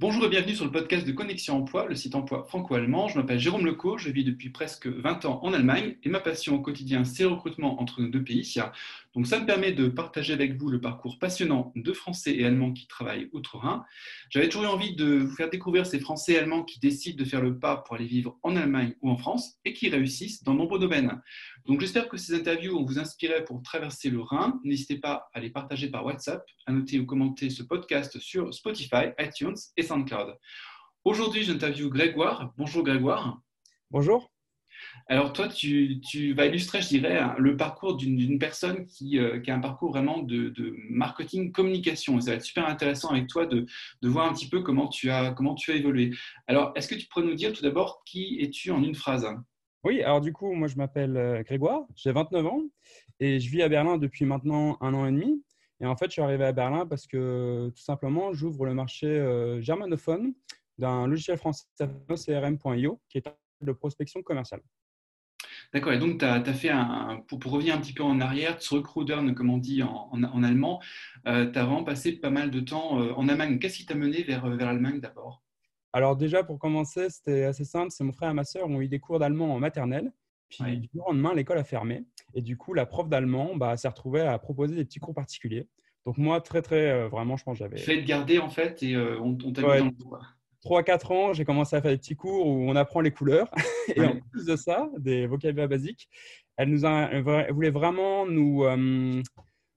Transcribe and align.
Bonjour 0.00 0.26
et 0.26 0.28
bienvenue 0.28 0.54
sur 0.54 0.64
le 0.64 0.70
podcast 0.70 1.04
de 1.04 1.10
Connexion 1.10 1.56
Emploi, 1.56 1.86
le 1.86 1.96
site 1.96 2.14
emploi 2.14 2.44
franco-allemand. 2.44 3.08
Je 3.08 3.18
m'appelle 3.18 3.40
Jérôme 3.40 3.66
Leco, 3.66 3.98
je 3.98 4.10
vis 4.10 4.22
depuis 4.22 4.48
presque 4.48 4.86
20 4.86 5.24
ans 5.24 5.40
en 5.42 5.52
Allemagne 5.52 5.96
et 6.04 6.08
ma 6.08 6.20
passion 6.20 6.54
au 6.54 6.60
quotidien, 6.60 7.02
c'est 7.02 7.24
le 7.24 7.30
recrutement 7.30 7.82
entre 7.82 8.00
nos 8.00 8.06
deux 8.06 8.22
pays. 8.22 8.54
Donc 9.16 9.26
ça 9.26 9.40
me 9.40 9.44
permet 9.46 9.72
de 9.72 9.88
partager 9.88 10.32
avec 10.32 10.54
vous 10.56 10.68
le 10.68 10.80
parcours 10.80 11.18
passionnant 11.18 11.72
de 11.74 11.92
Français 11.92 12.32
et 12.36 12.44
Allemands 12.44 12.72
qui 12.72 12.86
travaillent 12.86 13.28
outre-Rhin. 13.32 13.84
J'avais 14.30 14.48
toujours 14.48 14.66
eu 14.66 14.72
envie 14.72 14.94
de 14.94 15.16
vous 15.16 15.34
faire 15.34 15.50
découvrir 15.50 15.84
ces 15.84 15.98
Français 15.98 16.34
et 16.34 16.38
Allemands 16.38 16.62
qui 16.62 16.78
décident 16.78 17.18
de 17.18 17.28
faire 17.28 17.42
le 17.42 17.58
pas 17.58 17.78
pour 17.78 17.96
aller 17.96 18.06
vivre 18.06 18.38
en 18.44 18.54
Allemagne 18.54 18.94
ou 19.02 19.10
en 19.10 19.16
France 19.16 19.56
et 19.64 19.72
qui 19.72 19.88
réussissent 19.88 20.44
dans 20.44 20.52
de 20.52 20.58
nombreux 20.58 20.78
domaines. 20.78 21.20
Donc 21.66 21.80
j'espère 21.80 22.08
que 22.08 22.16
ces 22.16 22.34
interviews 22.34 22.78
vont 22.78 22.84
vous 22.84 23.00
inspirer 23.00 23.44
pour 23.44 23.60
traverser 23.62 24.10
le 24.10 24.20
Rhin. 24.20 24.60
N'hésitez 24.62 24.98
pas 24.98 25.28
à 25.34 25.40
les 25.40 25.50
partager 25.50 25.88
par 25.88 26.06
WhatsApp, 26.06 26.46
à 26.66 26.72
noter 26.72 27.00
ou 27.00 27.04
commenter 27.04 27.50
ce 27.50 27.64
podcast 27.64 28.20
sur 28.20 28.54
Spotify, 28.54 29.06
iTunes 29.18 29.56
et 29.76 29.87
SoundCloud. 29.88 30.36
Aujourd'hui, 31.04 31.42
j'interviewe 31.42 31.88
Grégoire. 31.88 32.52
Bonjour 32.58 32.84
Grégoire. 32.84 33.40
Bonjour. 33.90 34.30
Alors 35.06 35.32
toi, 35.32 35.48
tu, 35.48 36.34
vas 36.34 36.46
illustrer, 36.46 36.82
je 36.82 36.88
dirais, 36.88 37.20
le 37.38 37.56
parcours 37.56 37.96
d'une 37.96 38.38
personne 38.38 38.86
euh, 39.14 39.40
qui, 39.40 39.50
a 39.50 39.54
un 39.54 39.60
parcours 39.60 39.90
vraiment 39.90 40.18
de, 40.18 40.52
marketing 40.90 41.50
communication. 41.50 42.20
ça 42.20 42.32
va 42.32 42.36
être 42.36 42.44
super 42.44 42.66
intéressant 42.66 43.08
avec 43.08 43.26
toi 43.26 43.46
de, 43.46 43.66
voir 44.02 44.28
un 44.28 44.34
petit 44.34 44.48
peu 44.48 44.60
comment 44.60 44.88
tu 44.88 45.10
as, 45.10 45.32
comment 45.32 45.54
tu 45.54 45.72
as 45.72 45.76
évolué. 45.76 46.10
Alors, 46.46 46.72
est-ce 46.76 46.88
que 46.88 46.94
tu 46.94 47.06
pourrais 47.08 47.24
nous 47.24 47.34
dire 47.34 47.52
tout 47.52 47.62
d'abord 47.62 48.02
qui 48.04 48.38
es-tu 48.40 48.70
en 48.70 48.82
une 48.82 48.94
phrase? 48.94 49.26
Oui, 49.84 50.02
alors 50.02 50.20
du 50.20 50.32
coup, 50.32 50.52
moi 50.52 50.68
je 50.68 50.76
m'appelle 50.76 51.16
euh, 51.16 51.42
Grégoire, 51.42 51.82
j'ai 51.94 52.12
29 52.12 52.46
ans 52.46 52.62
et 53.20 53.40
je 53.40 53.48
vis 53.48 53.62
à 53.62 53.68
Berlin 53.68 53.96
depuis 53.96 54.26
maintenant 54.26 54.76
un 54.80 54.92
an 54.92 55.06
et 55.06 55.12
demi. 55.12 55.42
Et 55.80 55.86
en 55.86 55.96
fait, 55.96 56.06
je 56.06 56.12
suis 56.12 56.22
arrivé 56.22 56.44
à 56.44 56.52
Berlin 56.52 56.86
parce 56.86 57.06
que 57.06 57.70
tout 57.74 57.82
simplement, 57.82 58.32
j'ouvre 58.32 58.66
le 58.66 58.74
marché 58.74 59.06
euh, 59.06 59.60
germanophone 59.60 60.34
d'un 60.78 61.06
logiciel 61.06 61.38
français 61.38 61.66
CRM.io 61.78 63.00
qui 63.08 63.18
est 63.18 63.24
de 63.60 63.72
prospection 63.72 64.22
commerciale. 64.22 64.62
D'accord, 65.72 65.92
et 65.92 65.98
donc 65.98 66.18
tu 66.18 66.24
as, 66.24 66.42
fait 66.54 66.70
un, 66.70 67.22
pour, 67.28 67.52
revenir 67.52 67.74
un 67.74 67.78
petit 67.78 67.92
peu 67.92 68.02
en 68.02 68.20
arrière, 68.20 68.60
Zurückrudern, 68.60 69.34
comme 69.34 69.50
on 69.50 69.58
dit 69.58 69.82
en, 69.82 70.10
en, 70.12 70.42
allemand, 70.42 70.80
euh, 71.26 71.50
tu 71.50 71.58
as 71.58 71.64
vraiment 71.64 71.84
passé 71.84 72.12
pas 72.12 72.30
mal 72.30 72.50
de 72.50 72.60
temps 72.60 73.00
euh, 73.00 73.12
en 73.14 73.28
Allemagne. 73.28 73.58
Qu'est-ce 73.58 73.76
qui 73.76 73.86
t'a 73.86 73.94
mené 73.94 74.22
vers, 74.22 74.48
vers 74.48 74.66
l'Allemagne 74.66 75.00
d'abord? 75.00 75.42
Alors 75.92 76.16
déjà, 76.16 76.42
pour 76.42 76.58
commencer, 76.58 77.10
c'était 77.10 77.44
assez 77.44 77.64
simple, 77.64 77.90
c'est 77.90 78.04
mon 78.04 78.12
frère 78.12 78.30
et 78.30 78.34
ma 78.34 78.44
sœur 78.44 78.68
ont 78.68 78.80
eu 78.80 78.88
des 78.88 78.98
cours 78.98 79.18
d'allemand 79.18 79.54
en 79.54 79.58
maternelle, 79.58 80.12
puis 80.48 80.78
du 80.78 80.88
lendemain, 80.94 81.34
l'école 81.34 81.58
a 81.58 81.64
fermé, 81.64 82.04
et 82.38 82.42
du 82.42 82.56
coup, 82.56 82.74
la 82.74 82.86
prof 82.86 83.08
d'allemand 83.08 83.56
bah, 83.56 83.76
s'est 83.76 83.88
retrouvée 83.88 84.20
à 84.20 84.38
proposer 84.38 84.74
des 84.74 84.84
petits 84.84 85.00
cours 85.00 85.14
particuliers. 85.14 85.66
Donc 86.06 86.18
moi, 86.18 86.40
très, 86.40 86.62
très, 86.62 86.90
euh, 86.90 87.08
vraiment, 87.08 87.36
je 87.36 87.44
pense 87.44 87.58
j'avais… 87.58 87.78
Fait 87.78 88.00
de 88.00 88.06
garder, 88.06 88.38
en 88.38 88.48
fait, 88.48 88.82
et 88.82 88.96
on, 88.96 89.34
t'a 89.34 89.62
mis 89.62 89.78
dans 89.78 89.84
le 89.86 89.90
3-4 90.64 91.12
ans, 91.12 91.32
j'ai 91.32 91.44
commencé 91.44 91.76
à 91.76 91.82
faire 91.82 91.90
des 91.90 91.98
petits 91.98 92.16
cours 92.16 92.46
où 92.46 92.68
on 92.68 92.76
apprend 92.76 93.00
les 93.00 93.10
couleurs. 93.10 93.50
Et 93.96 94.04
en 94.04 94.18
plus 94.30 94.44
de 94.44 94.56
ça, 94.56 94.90
des 94.98 95.26
vocabulaires 95.26 95.68
basiques, 95.68 96.08
elle, 96.56 96.70
nous 96.70 96.84
a, 96.84 97.20
voulait 97.50 97.70
vraiment 97.70 98.26
nous, 98.26 98.64
euh, 98.64 99.22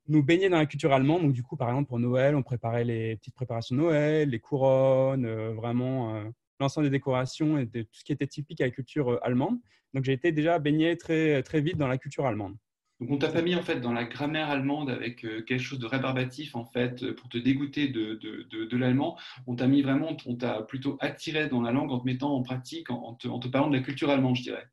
nous 0.08 0.23
baigner 0.23 0.50
dans 0.50 0.58
la 0.58 0.66
culture 0.66 0.92
allemande. 0.92 1.22
Donc, 1.22 1.34
du 1.34 1.44
coup, 1.44 1.56
par 1.56 1.70
exemple, 1.70 1.88
pour 1.88 2.00
Noël, 2.00 2.36
on 2.36 2.44
préparait 2.44 2.84
les 2.84 3.16
petites 3.18 3.36
préparations 3.36 3.75
de 3.75 3.81
Noël, 3.81 4.30
les 4.30 4.40
couronnes, 4.40 5.25
euh, 5.25 5.53
vraiment 5.53 6.16
euh, 6.16 6.23
l'ensemble 6.59 6.88
des 6.88 6.92
décorations 6.92 7.58
et 7.58 7.68
tout 7.68 7.86
ce 7.92 8.03
qui 8.03 8.12
était 8.12 8.28
typique 8.28 8.62
à 8.62 8.66
la 8.66 8.72
culture 8.72 9.20
allemande. 9.23 9.58
Donc, 9.94 10.03
j'ai 10.03 10.14
été 10.14 10.31
déjà 10.31 10.59
baigné 10.59 10.97
très, 10.97 11.42
vite 11.56 11.78
dans 11.78 11.88
la 11.88 11.97
culture 11.97 12.25
allemande. 12.25 12.56
Donc 13.00 13.09
on 13.09 13.17
t'a 13.17 13.30
pas 13.30 13.42
mis 13.42 13.56
en 13.56 13.64
fait 13.64 13.81
dans 13.81 13.94
la 13.94 14.03
grammaire 14.03 14.52
allemande 14.52 14.92
avec 14.92 15.25
euh, 15.25 15.42
quelque 15.42 15.64
chose 15.64 15.80
de 15.80 15.88
rébarbatif 15.88 16.56
en 16.56 16.66
fait 16.66 17.02
euh, 17.02 17.16
pour 17.16 17.30
te 17.30 17.39
dégoûter 17.39 17.88
de, 17.88 18.13
de, 18.13 18.78
l'allemand. 18.78 19.18
On 19.47 19.56
t'a 19.56 19.66
mis 19.66 19.81
vraiment, 19.81 20.16
on 20.28 20.35
t'a 20.35 20.62
plutôt 20.62 20.97
attiré 21.00 21.50
dans 21.50 21.63
la 21.63 21.72
langue 21.72 21.91
en 21.91 22.00
te 22.00 22.06
mettant 22.06 22.31
en 22.35 22.44
pratique, 22.44 22.91
en 22.91 23.16
te, 23.16 23.28
en 23.28 23.40
te, 23.40 23.47
parlant 23.47 23.72
de 23.72 23.75
la 23.75 23.81
culture 23.81 24.12
allemande, 24.12 24.35
je 24.35 24.44
dirais. 24.44 24.68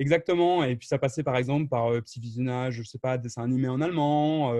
Exactement. 0.00 0.64
Et 0.64 0.74
puis 0.74 0.88
ça 0.88 0.98
passait 0.98 1.22
par 1.22 1.36
exemple 1.36 1.68
par 1.68 1.92
euh, 1.92 2.00
petit 2.00 2.18
visionnage, 2.18 2.74
je 2.74 2.82
sais 2.82 2.98
pas, 2.98 3.16
dessins 3.16 3.44
animés 3.44 3.68
en 3.68 3.80
allemand, 3.80 4.52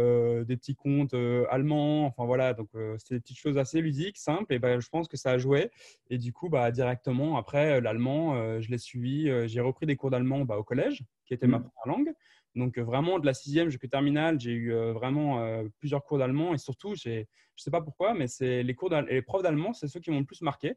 des 0.44 0.56
petits 0.56 0.76
contes 0.76 1.14
allemands. 1.50 2.06
Enfin 2.06 2.24
voilà, 2.24 2.54
donc 2.54 2.68
c'était 2.98 3.16
des 3.16 3.20
petites 3.20 3.38
choses 3.38 3.58
assez 3.58 3.80
ludiques, 3.80 4.18
simples. 4.18 4.52
Et 4.54 4.58
ben, 4.58 4.80
je 4.80 4.88
pense 4.88 5.08
que 5.08 5.16
ça 5.16 5.32
a 5.32 5.38
joué. 5.38 5.70
Et 6.10 6.18
du 6.18 6.32
coup, 6.32 6.48
bah, 6.48 6.70
directement 6.70 7.36
après 7.36 7.80
l'allemand, 7.80 8.60
je 8.60 8.70
l'ai 8.70 8.78
suivi. 8.78 9.30
j'ai 9.48 9.60
repris 9.60 9.86
des 9.86 9.96
cours 9.96 10.10
d'allemand 10.10 10.44
bah, 10.44 10.56
au 10.56 10.64
collège, 10.64 11.02
qui 11.26 11.34
était 11.34 11.46
ma 11.46 11.58
mmh. 11.58 11.70
première 11.70 11.98
langue. 11.98 12.14
Donc 12.54 12.78
vraiment 12.78 13.18
de 13.18 13.26
la 13.26 13.34
sixième 13.34 13.68
jusqu'au 13.68 13.88
terminale, 13.88 14.38
j'ai 14.38 14.52
eu 14.52 14.72
vraiment 14.92 15.64
plusieurs 15.80 16.04
cours 16.04 16.18
d'allemand 16.18 16.54
et 16.54 16.58
surtout, 16.58 16.94
je 16.94 17.08
ne 17.10 17.24
sais 17.56 17.70
pas 17.70 17.80
pourquoi, 17.80 18.14
mais 18.14 18.28
c'est 18.28 18.62
les 18.62 18.74
cours 18.74 18.90
les 18.90 19.22
profs 19.22 19.42
d'allemand, 19.42 19.72
c'est 19.72 19.88
ceux 19.88 19.98
qui 19.98 20.12
m'ont 20.12 20.20
le 20.20 20.24
plus 20.24 20.42
marqué 20.42 20.74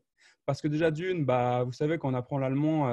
parce 0.47 0.61
que 0.61 0.67
déjà 0.67 0.89
d'une, 0.89 1.25
bah, 1.25 1.63
vous 1.63 1.73
savez 1.73 1.97
quand 1.99 2.09
on 2.09 2.13
apprend 2.15 2.39
l'allemand, 2.39 2.87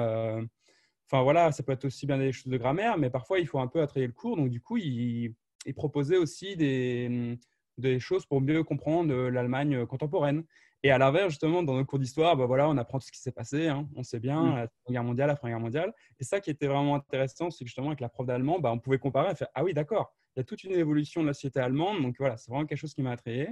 enfin 1.09 1.23
voilà, 1.23 1.51
ça 1.51 1.63
peut 1.63 1.71
être 1.71 1.85
aussi 1.85 2.05
bien 2.05 2.17
des 2.17 2.31
choses 2.31 2.51
de 2.51 2.57
grammaire, 2.57 2.97
mais 2.97 3.09
parfois 3.09 3.39
il 3.39 3.47
faut 3.47 3.59
un 3.59 3.67
peu 3.67 3.81
attrayer 3.81 4.07
le 4.07 4.13
cours. 4.13 4.37
Donc 4.37 4.49
du 4.49 4.61
coup, 4.61 4.77
il 4.77 5.35
proposait 5.75 6.17
aussi 6.17 6.55
des, 6.55 7.09
mmh, 7.09 7.37
des 7.77 7.99
choses 7.99 8.25
pour 8.25 8.41
mieux 8.41 8.63
comprendre 8.63 9.13
l'Allemagne 9.29 9.85
contemporaine. 9.85 10.43
Et 10.83 10.91
à 10.91 10.99
l'inverse, 10.99 11.29
justement, 11.29 11.63
dans 11.63 11.75
nos 11.75 11.83
cours 11.83 11.97
d'histoire, 11.97 12.37
bah 12.37 12.45
voilà, 12.45 12.69
on 12.69 12.77
apprend 12.77 12.99
tout 12.99 13.07
ce 13.07 13.11
qui 13.11 13.19
s'est 13.19 13.31
passé. 13.31 13.67
Hein. 13.67 13.89
On 13.95 14.03
sait 14.03 14.19
bien, 14.19 14.41
mmh. 14.43 14.55
la 14.55 14.67
Première 14.83 15.01
Guerre 15.01 15.03
mondiale, 15.03 15.27
la 15.29 15.35
Première 15.35 15.57
Guerre 15.57 15.63
mondiale. 15.63 15.93
Et 16.19 16.23
ça 16.23 16.39
qui 16.39 16.51
était 16.51 16.67
vraiment 16.67 16.93
intéressant, 16.95 17.49
c'est 17.49 17.63
que 17.63 17.69
justement, 17.69 17.87
avec 17.87 18.01
la 18.01 18.09
prof 18.09 18.27
d'allemand, 18.27 18.59
bah, 18.59 18.71
on 18.71 18.77
pouvait 18.77 18.99
comparer 18.99 19.31
et 19.31 19.35
faire 19.35 19.47
Ah 19.55 19.63
oui, 19.63 19.73
d'accord, 19.73 20.13
il 20.35 20.39
y 20.39 20.41
a 20.41 20.43
toute 20.43 20.63
une 20.63 20.73
évolution 20.73 21.23
de 21.23 21.27
la 21.27 21.33
société 21.33 21.59
allemande. 21.59 22.03
Donc 22.03 22.17
voilà, 22.19 22.37
c'est 22.37 22.51
vraiment 22.51 22.67
quelque 22.67 22.77
chose 22.77 22.93
qui 22.93 23.01
m'a 23.01 23.11
attrayé. 23.11 23.49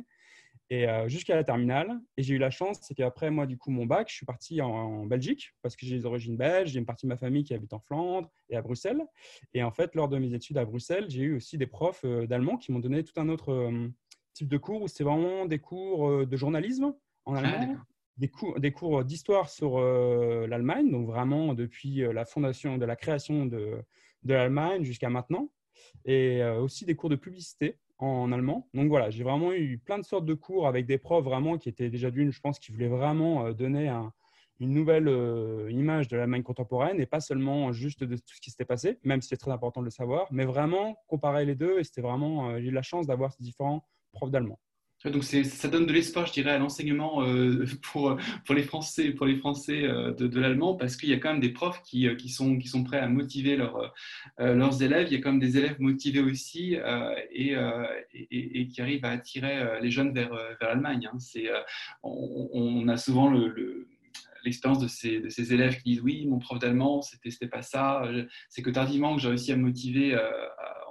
Et 0.73 0.87
euh, 0.87 1.07
jusqu'à 1.07 1.35
la 1.35 1.43
terminale. 1.43 1.99
Et 2.17 2.23
j'ai 2.23 2.35
eu 2.35 2.37
la 2.37 2.49
chance, 2.49 2.79
c'est 2.81 2.95
qu'après, 2.95 3.29
moi, 3.29 3.45
du 3.45 3.57
coup, 3.57 3.69
mon 3.69 3.85
bac, 3.85 4.07
je 4.09 4.15
suis 4.15 4.25
parti 4.25 4.61
en, 4.61 5.05
Belgique 5.05 5.53
parce 5.61 5.75
que 5.75 5.85
j'ai 5.85 5.97
des 5.97 6.05
origines 6.05 6.37
belges. 6.37 6.69
J'ai 6.71 6.79
une 6.79 6.85
partie 6.85 7.05
de 7.05 7.09
ma 7.09 7.17
famille 7.17 7.43
qui 7.43 7.53
habite 7.53 7.73
en 7.73 7.79
Flandre 7.79 8.31
et 8.49 8.55
à 8.55 8.61
Bruxelles. 8.61 9.03
Et 9.53 9.63
en 9.63 9.71
fait, 9.71 9.93
lors 9.95 10.09
de 10.09 10.17
mes 10.17 10.33
études 10.33 10.57
à 10.57 10.65
Bruxelles, 10.65 11.05
j'ai 11.09 11.23
eu 11.23 11.35
aussi 11.35 11.57
des 11.57 11.67
profs 11.67 12.05
euh, 12.05 12.25
d'allemand 12.25 12.57
qui 12.57 12.71
m'ont 12.71 12.79
donné 12.79 13.03
tout 13.03 13.19
un 13.19 13.29
autre 13.29 13.51
euh, 13.51 13.89
type 14.33 14.47
de 14.47 14.57
cours 14.57 14.81
où 14.81 14.87
c'est 14.87 15.03
vraiment 15.03 15.45
des 15.45 15.59
cours 15.59 16.25
de 16.25 16.37
journalisme 16.37 16.95
en 17.25 17.35
ah, 17.35 17.39
allemand 17.39 17.77
des 18.17 18.27
cours, 18.27 18.59
des 18.59 18.71
cours 18.71 19.03
d'histoire 19.03 19.49
sur 19.49 19.77
euh, 19.77 20.47
l'Allemagne, 20.47 20.91
donc 20.91 21.07
vraiment 21.07 21.53
depuis 21.53 22.03
euh, 22.03 22.13
la 22.13 22.25
fondation, 22.25 22.77
de 22.77 22.85
la 22.85 22.95
création 22.95 23.45
de, 23.45 23.83
de 24.23 24.33
l'Allemagne 24.33 24.83
jusqu'à 24.83 25.09
maintenant, 25.09 25.49
et 26.05 26.41
euh, 26.41 26.59
aussi 26.59 26.85
des 26.85 26.95
cours 26.95 27.09
de 27.09 27.15
publicité 27.15 27.77
en 28.03 28.31
allemand. 28.31 28.67
Donc 28.73 28.89
voilà, 28.89 29.09
j'ai 29.09 29.23
vraiment 29.23 29.53
eu 29.53 29.77
plein 29.77 29.97
de 29.97 30.03
sortes 30.03 30.25
de 30.25 30.33
cours 30.33 30.67
avec 30.67 30.85
des 30.85 30.97
profs 30.97 31.23
vraiment 31.23 31.57
qui 31.57 31.69
étaient 31.69 31.89
déjà 31.89 32.11
d'une, 32.11 32.31
je 32.31 32.39
pense, 32.39 32.59
qui 32.59 32.71
voulaient 32.71 32.87
vraiment 32.87 33.51
donner 33.51 33.89
une 34.59 34.73
nouvelle 34.73 35.07
image 35.71 36.07
de 36.07 36.17
l'Allemagne 36.17 36.43
contemporaine 36.43 36.99
et 36.99 37.05
pas 37.05 37.19
seulement 37.21 37.71
juste 37.71 38.03
de 38.03 38.15
tout 38.15 38.33
ce 38.35 38.41
qui 38.41 38.51
s'était 38.51 38.65
passé, 38.65 38.99
même 39.03 39.21
si 39.21 39.29
c'est 39.29 39.37
très 39.37 39.51
important 39.51 39.79
de 39.81 39.85
le 39.85 39.91
savoir, 39.91 40.27
mais 40.31 40.45
vraiment 40.45 40.97
comparer 41.07 41.45
les 41.45 41.55
deux. 41.55 41.79
Et 41.79 41.83
c'était 41.83 42.01
vraiment, 42.01 42.59
j'ai 42.59 42.67
eu 42.67 42.71
la 42.71 42.81
chance 42.81 43.07
d'avoir 43.07 43.31
ces 43.33 43.43
différents 43.43 43.85
profs 44.11 44.31
d'allemand. 44.31 44.59
Donc 45.05 45.23
ça 45.23 45.67
donne 45.67 45.85
de 45.85 45.91
l'espoir, 45.91 46.25
je 46.25 46.33
dirais, 46.33 46.51
à 46.51 46.57
l'enseignement 46.57 47.23
euh, 47.23 47.65
pour, 47.81 48.17
pour 48.45 48.55
les 48.55 48.63
Français, 48.63 49.11
pour 49.11 49.25
les 49.25 49.35
Français 49.35 49.83
euh, 49.83 50.13
de, 50.13 50.39
l'allemand, 50.39 50.75
parce 50.75 50.95
qu'il 50.95 51.09
y 51.09 51.13
a 51.13 51.17
quand 51.17 51.31
même 51.31 51.41
des 51.41 51.49
profs 51.49 51.81
qui, 51.83 52.07
euh, 52.07 52.15
qui, 52.15 52.29
sont, 52.29 52.57
qui 52.57 52.67
sont 52.67 52.83
prêts 52.83 52.99
à 52.99 53.07
motiver 53.07 53.55
leurs 53.55 53.93
leurs 54.39 54.81
élèves. 54.81 55.07
Il 55.09 55.13
y 55.13 55.17
a 55.17 55.21
quand 55.21 55.31
même 55.31 55.39
des 55.39 55.57
élèves 55.57 55.79
motivés 55.79 56.21
aussi 56.21 56.77
et, 57.31 57.55
et, 58.31 58.67
qui 58.67 58.81
arrivent 58.81 59.05
à 59.05 59.11
attirer 59.11 59.79
les 59.81 59.91
jeunes 59.91 60.13
vers, 60.13 60.31
vers 60.59 60.69
l'Allemagne. 60.69 61.09
Hein. 61.11 61.17
On, 62.03 62.49
on, 62.53 62.87
a 62.87 62.97
souvent 62.97 63.29
le, 63.29 63.87
l'expérience 64.43 64.79
de 64.79 64.87
ces, 64.87 65.19
de 65.19 65.29
ces, 65.29 65.53
élèves 65.53 65.77
qui 65.77 65.91
disent 65.91 66.01
oui, 66.01 66.25
mon 66.27 66.39
prof 66.39 66.59
d'allemand, 66.59 67.01
c'était, 67.01 67.47
pas 67.47 67.61
ça. 67.61 68.03
C'est 68.49 68.61
que 68.61 68.69
tardivement 68.69 69.15
que 69.15 69.21
j'ai 69.21 69.29
réussi 69.29 69.51
à 69.51 69.55
me 69.55 69.63
motiver 69.63 70.17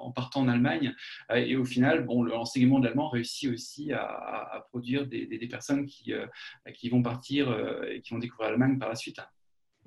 en 0.03 0.11
partant 0.11 0.41
en 0.41 0.49
Allemagne. 0.49 0.95
Euh, 1.31 1.37
et 1.37 1.57
au 1.57 1.65
final, 1.65 2.05
bon, 2.05 2.23
l'enseignement 2.23 2.79
de 2.79 2.87
l'allemand 2.87 3.09
réussit 3.09 3.51
aussi 3.51 3.93
à, 3.93 4.67
produire 4.69 5.07
des, 5.07 5.49
personnes 5.51 5.87
qui, 5.87 6.13
euh, 6.13 6.27
qui 6.75 6.89
vont 6.89 7.03
partir 7.03 7.51
euh, 7.51 7.85
et 7.91 8.01
qui 8.01 8.13
vont 8.13 8.19
découvrir 8.19 8.51
l'Allemagne 8.51 8.79
par 8.79 8.89
la 8.89 8.95
suite. 8.95 9.21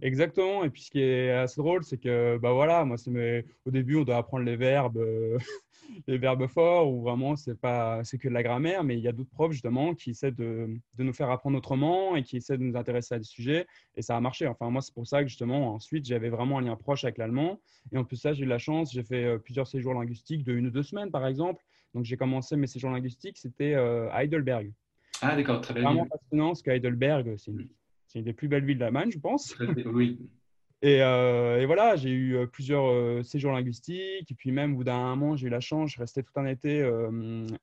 Exactement. 0.01 0.63
Et 0.63 0.69
puis 0.69 0.81
ce 0.83 0.92
qui 0.92 1.01
est 1.01 1.31
assez 1.31 1.62
drôle, 1.62 1.83
c'est 1.83 1.97
que 1.97 2.38
bah 2.38 2.51
voilà, 2.51 2.83
moi, 2.86 2.97
c'est 2.97 3.45
au 3.65 3.71
début, 3.71 3.95
on 3.97 4.03
doit 4.03 4.18
apprendre 4.18 4.44
les 4.44 4.56
verbes, 4.57 5.01
les 6.07 6.18
verbes 6.18 6.47
forts, 6.47 6.92
ou 6.92 7.01
vraiment 7.01 7.36
c'est 7.36 7.59
pas, 7.59 8.03
c'est 8.03 8.18
que 8.18 8.27
de 8.27 8.33
la 8.33 8.44
grammaire. 8.44 8.83
Mais 8.83 8.97
il 8.97 9.01
y 9.01 9.07
a 9.07 9.13
d'autres 9.13 9.31
profs 9.31 9.53
justement 9.53 9.95
qui 9.95 10.12
essaient 10.12 10.31
de, 10.31 10.77
de, 10.95 11.03
nous 11.03 11.13
faire 11.13 11.31
apprendre 11.31 11.57
autrement 11.57 12.15
et 12.15 12.24
qui 12.24 12.38
essaient 12.38 12.57
de 12.57 12.63
nous 12.63 12.75
intéresser 12.77 13.15
à 13.15 13.19
des 13.19 13.25
sujets. 13.25 13.65
Et 13.95 14.01
ça 14.01 14.18
a 14.18 14.19
marché. 14.19 14.47
Enfin 14.47 14.69
moi, 14.69 14.81
c'est 14.81 14.94
pour 14.94 15.07
ça 15.07 15.21
que 15.24 15.30
justement 15.30 15.74
ensuite 15.74 16.06
j'avais 16.06 16.30
vraiment 16.30 16.59
un 16.59 16.62
lien 16.62 16.75
proche 16.75 17.06
avec 17.06 17.18
l'allemand. 17.18 17.59
Et 17.92 17.97
en 17.97 18.03
plus 18.03 18.18
ça, 18.18 18.33
j'ai 18.33 18.44
eu 18.44 18.47
la 18.47 18.59
chance. 18.59 18.92
J'ai 18.92 19.03
fait 19.03 19.24
euh, 19.24 19.38
plusieurs 19.38 19.68
séjours 19.68 19.94
linguistiques 19.94 20.44
de 20.44 20.53
une 20.53 20.68
ou 20.68 20.71
deux 20.71 20.83
semaines, 20.83 21.12
par 21.12 21.25
exemple. 21.25 21.63
Donc 21.94 22.03
j'ai 22.03 22.18
commencé 22.18 22.57
mes 22.57 22.68
séjours 22.68 22.92
linguistiques, 22.92 23.38
c'était 23.38 23.74
euh, 23.74 24.09
à 24.12 24.25
Heidelberg. 24.25 24.71
Ah 25.21 25.36
d'accord, 25.36 25.62
très 25.62 25.74
bien. 25.74 25.83
Vraiment 25.83 26.06
fascinant 26.06 26.47
parce 26.47 26.62
qu'à 26.62 26.75
Heidelberg, 26.75 27.36
c'est 27.38 27.51
une 27.51 27.69
c'est 28.16 28.20
une 28.20 28.26
des 28.26 28.34
plus 28.34 28.48
belles 28.48 28.64
villes 28.64 28.78
d'Allemagne, 28.78 29.12
je 29.12 29.20
pense. 29.20 29.58
Oui. 29.86 30.18
Et, 30.82 30.98
et 30.98 31.66
voilà, 31.66 31.96
j'ai 31.96 32.12
eu 32.12 32.48
plusieurs 32.48 33.26
séjours 33.26 33.54
linguistiques. 33.54 34.30
Et 34.30 34.36
puis 34.36 34.52
même, 34.52 34.74
au 34.74 34.78
bout 34.78 34.84
d'un 34.84 35.16
moment, 35.16 35.36
j'ai 35.36 35.48
eu 35.48 35.50
la 35.50 35.62
chance, 35.62 35.90
je 35.94 36.00
restais 36.00 36.22
tout 36.22 36.34
un 36.36 36.46
été 36.46 36.84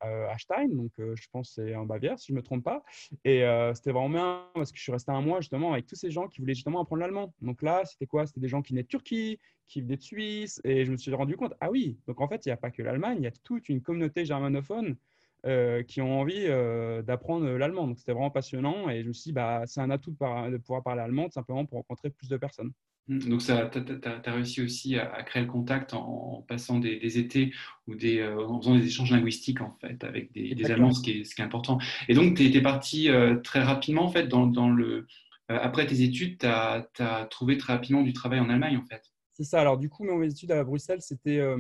à 0.01 0.39
Stein, 0.39 0.69
donc 0.71 0.91
je 0.99 1.27
pense 1.31 1.55
que 1.55 1.63
c'est 1.63 1.77
en 1.77 1.87
Bavière, 1.87 2.19
si 2.19 2.29
je 2.29 2.33
ne 2.33 2.39
me 2.39 2.43
trompe 2.43 2.65
pas. 2.65 2.83
Et 3.25 3.45
c'était 3.75 3.93
vraiment 3.93 4.09
bien 4.09 4.47
parce 4.55 4.73
que 4.73 4.79
je 4.79 4.83
suis 4.83 4.91
resté 4.91 5.13
un 5.13 5.21
mois 5.21 5.41
justement 5.41 5.73
avec 5.73 5.87
tous 5.87 5.95
ces 5.95 6.11
gens 6.11 6.27
qui 6.27 6.41
voulaient 6.41 6.55
justement 6.55 6.81
apprendre 6.81 7.03
l'allemand. 7.03 7.33
Donc 7.43 7.63
là, 7.63 7.85
c'était 7.85 8.07
quoi? 8.07 8.27
C'était 8.27 8.41
des 8.41 8.49
gens 8.49 8.61
qui 8.61 8.73
venaient 8.73 8.83
de 8.83 8.89
Turquie, 8.89 9.39
qui 9.69 9.83
venaient 9.83 9.99
de 9.99 10.03
Suisse. 10.03 10.61
Et 10.65 10.85
je 10.85 10.91
me 10.91 10.97
suis 10.97 11.15
rendu 11.15 11.37
compte, 11.37 11.55
ah 11.61 11.71
oui, 11.71 11.99
donc 12.09 12.21
en 12.21 12.27
fait, 12.27 12.45
il 12.45 12.49
n'y 12.49 12.55
a 12.55 12.57
pas 12.57 12.73
que 12.73 12.83
l'Allemagne, 12.83 13.19
il 13.21 13.25
y 13.25 13.29
a 13.29 13.33
toute 13.45 13.69
une 13.69 13.83
communauté 13.83 14.25
germanophone 14.25 14.97
euh, 15.45 15.83
qui 15.83 16.01
ont 16.01 16.21
envie 16.21 16.45
euh, 16.47 17.03
d'apprendre 17.03 17.47
l'allemand. 17.47 17.89
Donc 17.89 17.99
c'était 17.99 18.13
vraiment 18.13 18.31
passionnant 18.31 18.89
et 18.89 19.03
je 19.03 19.09
me 19.09 19.13
suis 19.13 19.31
dit, 19.31 19.33
bah, 19.33 19.63
c'est 19.67 19.81
un 19.81 19.91
atout 19.91 20.13
de, 20.13 20.57
pouvoir 20.59 20.83
parler 20.85 21.01
allemand 21.03 21.29
simplement 21.31 21.67
pour 21.67 21.79
rencontrer 21.79 22.11
plus 22.11 22.29
de 22.29 22.37
personnes. 22.37 22.71
Mmh, 23.09 23.19
donc, 23.29 23.41
tu 23.41 23.51
as, 23.51 24.33
réussi 24.33 24.63
aussi 24.63 24.97
à, 24.97 25.23
créer 25.25 25.43
le 25.43 25.49
contact 25.49 25.95
en, 25.95 26.45
passant 26.47 26.79
des, 26.79 27.19
étés 27.19 27.53
ou 27.89 27.97
des, 27.97 28.21
euh, 28.21 28.47
en 28.47 28.61
faisant 28.61 28.77
des 28.77 28.87
échanges 28.87 29.11
linguistiques 29.11 29.61
en 29.61 29.77
fait, 29.81 30.05
avec 30.05 30.33
des, 30.33 30.71
Allemands, 30.71 30.93
ce 30.93 31.03
qui, 31.03 31.11
est, 31.11 31.25
ce 31.25 31.35
qui, 31.35 31.41
est, 31.41 31.45
important. 31.45 31.79
Et 32.09 32.15
donc, 32.15 32.37
tu 32.37 32.45
es, 32.45 32.63
parti 32.63 33.09
très 33.43 33.63
rapidement 33.63 34.05
en 34.05 34.11
fait, 34.11 34.29
dans, 34.29 34.47
dans 34.47 34.71
le, 34.71 35.09
après 35.49 35.87
tes 35.87 36.03
études, 36.03 36.39
tu 36.39 36.47
as, 36.47 36.89
as, 37.01 37.25
trouvé 37.27 37.59
très 37.59 37.73
rapidement 37.73 38.03
du 38.03 38.13
travail 38.13 38.39
en 38.39 38.49
Allemagne 38.49 38.77
en 38.77 38.85
fait. 38.85 39.12
C'est 39.35 39.45
ça. 39.45 39.63
Alors, 39.63 39.79
du 39.79 39.89
coup, 39.89 40.05
mes 40.05 40.31
études 40.31 40.53
à 40.53 40.63
Bruxelles, 40.63 41.01
c'était. 41.01 41.39
Euh, 41.39 41.57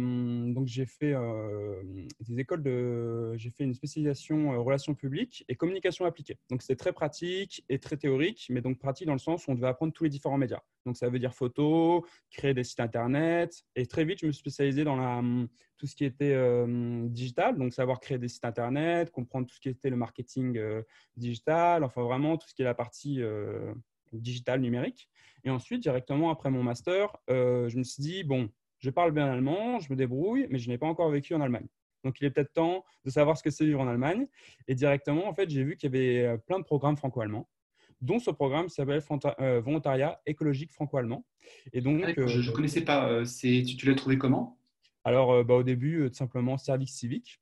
donc, 0.52 0.66
j'ai 0.66 0.84
fait 0.84 1.14
euh, 1.14 1.82
des 2.20 2.38
écoles 2.38 2.62
de. 2.62 3.34
J'ai 3.38 3.50
fait 3.50 3.64
une 3.64 3.72
spécialisation 3.72 4.52
euh, 4.52 4.58
relations 4.58 4.94
publiques 4.94 5.42
et 5.48 5.54
communication 5.56 6.04
appliquée. 6.04 6.38
Donc, 6.50 6.60
c'était 6.60 6.76
très 6.76 6.92
pratique 6.92 7.64
et 7.70 7.78
très 7.78 7.96
théorique, 7.96 8.46
mais 8.50 8.60
donc 8.60 8.78
pratique 8.78 9.06
dans 9.06 9.14
le 9.14 9.18
sens 9.18 9.46
où 9.46 9.52
on 9.52 9.54
devait 9.54 9.68
apprendre 9.68 9.94
tous 9.94 10.04
les 10.04 10.10
différents 10.10 10.36
médias. 10.36 10.60
Donc, 10.84 10.98
ça 10.98 11.08
veut 11.08 11.18
dire 11.18 11.32
photo, 11.34 12.04
créer 12.30 12.52
des 12.52 12.64
sites 12.64 12.80
internet. 12.80 13.62
Et 13.74 13.86
très 13.86 14.04
vite, 14.04 14.18
je 14.20 14.26
me 14.26 14.32
suis 14.32 14.40
spécialisé 14.40 14.84
dans 14.84 14.96
la, 14.96 15.22
tout 15.78 15.86
ce 15.86 15.96
qui 15.96 16.04
était 16.04 16.36
digital, 17.08 17.56
donc 17.56 17.72
savoir 17.72 18.00
créer 18.00 18.18
des 18.18 18.28
sites 18.28 18.44
internet, 18.44 19.10
comprendre 19.10 19.46
tout 19.46 19.54
ce 19.54 19.60
qui 19.60 19.68
était 19.68 19.90
le 19.90 19.96
marketing 19.96 20.60
digital, 21.16 21.84
enfin, 21.84 22.02
vraiment 22.02 22.36
tout 22.36 22.48
ce 22.48 22.54
qui 22.54 22.62
est 22.62 22.66
la 22.66 22.74
partie 22.74 23.22
digital 24.12 24.60
numérique. 24.60 25.08
Et 25.44 25.50
ensuite, 25.50 25.82
directement 25.82 26.30
après 26.30 26.50
mon 26.50 26.62
master, 26.62 27.16
euh, 27.30 27.68
je 27.68 27.76
me 27.78 27.82
suis 27.82 28.02
dit, 28.02 28.24
bon, 28.24 28.48
je 28.78 28.90
parle 28.90 29.12
bien 29.12 29.26
allemand, 29.26 29.80
je 29.80 29.90
me 29.90 29.96
débrouille, 29.96 30.46
mais 30.50 30.58
je 30.58 30.68
n'ai 30.68 30.78
pas 30.78 30.86
encore 30.86 31.10
vécu 31.10 31.34
en 31.34 31.40
Allemagne. 31.40 31.66
Donc, 32.04 32.20
il 32.20 32.26
est 32.26 32.30
peut-être 32.30 32.52
temps 32.52 32.84
de 33.04 33.10
savoir 33.10 33.36
ce 33.36 33.42
que 33.42 33.50
c'est 33.50 33.64
vivre 33.64 33.80
en 33.80 33.88
Allemagne. 33.88 34.26
Et 34.66 34.74
directement, 34.74 35.28
en 35.28 35.34
fait, 35.34 35.48
j'ai 35.50 35.62
vu 35.62 35.76
qu'il 35.76 35.92
y 35.92 35.96
avait 35.96 36.26
euh, 36.26 36.36
plein 36.36 36.58
de 36.58 36.64
programmes 36.64 36.96
franco-allemands, 36.96 37.48
dont 38.00 38.18
ce 38.18 38.30
programme 38.30 38.68
s'appelle 38.68 39.02
euh, 39.40 39.60
Volontariat 39.60 40.20
écologique 40.26 40.72
franco-allemand. 40.72 41.24
Et 41.72 41.80
donc, 41.80 42.02
ah, 42.06 42.26
je 42.26 42.50
ne 42.50 42.54
connaissais 42.54 42.84
pas. 42.84 43.22
tu, 43.24 43.64
tu 43.64 43.86
l'as 43.86 43.94
trouvé 43.94 44.18
comment? 44.18 44.58
Alors, 45.04 45.44
bah, 45.44 45.54
au 45.54 45.62
début, 45.62 46.08
tout 46.08 46.14
simplement 46.14 46.56
service 46.56 46.94
civique. 46.94 47.41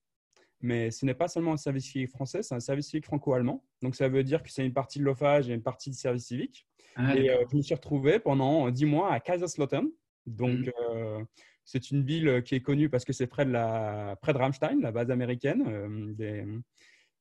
Mais 0.62 0.90
ce 0.90 1.06
n'est 1.06 1.14
pas 1.14 1.28
seulement 1.28 1.52
un 1.54 1.56
service 1.56 1.86
civique 1.86 2.10
français, 2.10 2.42
c'est 2.42 2.54
un 2.54 2.60
service 2.60 2.88
civique 2.88 3.06
franco-allemand. 3.06 3.64
Donc, 3.82 3.94
ça 3.94 4.08
veut 4.08 4.22
dire 4.22 4.42
que 4.42 4.50
c'est 4.50 4.64
une 4.64 4.74
partie 4.74 4.98
de 4.98 5.04
l'OFAGE 5.04 5.48
et 5.48 5.54
une 5.54 5.62
partie 5.62 5.90
du 5.90 5.96
service 5.96 6.26
civique. 6.26 6.66
Ah, 6.96 7.16
et 7.16 7.30
euh, 7.30 7.44
je 7.50 7.56
me 7.56 7.62
suis 7.62 7.74
retrouvé 7.74 8.18
pendant 8.18 8.70
dix 8.70 8.84
mois 8.84 9.12
à 9.12 9.20
Kaiserslautern. 9.20 9.88
Donc, 10.26 10.58
mmh. 10.58 10.72
euh, 10.90 11.24
c'est 11.64 11.90
une 11.90 12.04
ville 12.04 12.42
qui 12.44 12.54
est 12.54 12.60
connue 12.60 12.90
parce 12.90 13.04
que 13.04 13.12
c'est 13.12 13.26
près 13.26 13.46
de, 13.46 13.52
la, 13.52 14.18
près 14.20 14.32
de 14.32 14.38
Ramstein, 14.38 14.80
la 14.80 14.92
base 14.92 15.10
américaine, 15.10 15.64
euh, 15.66 16.58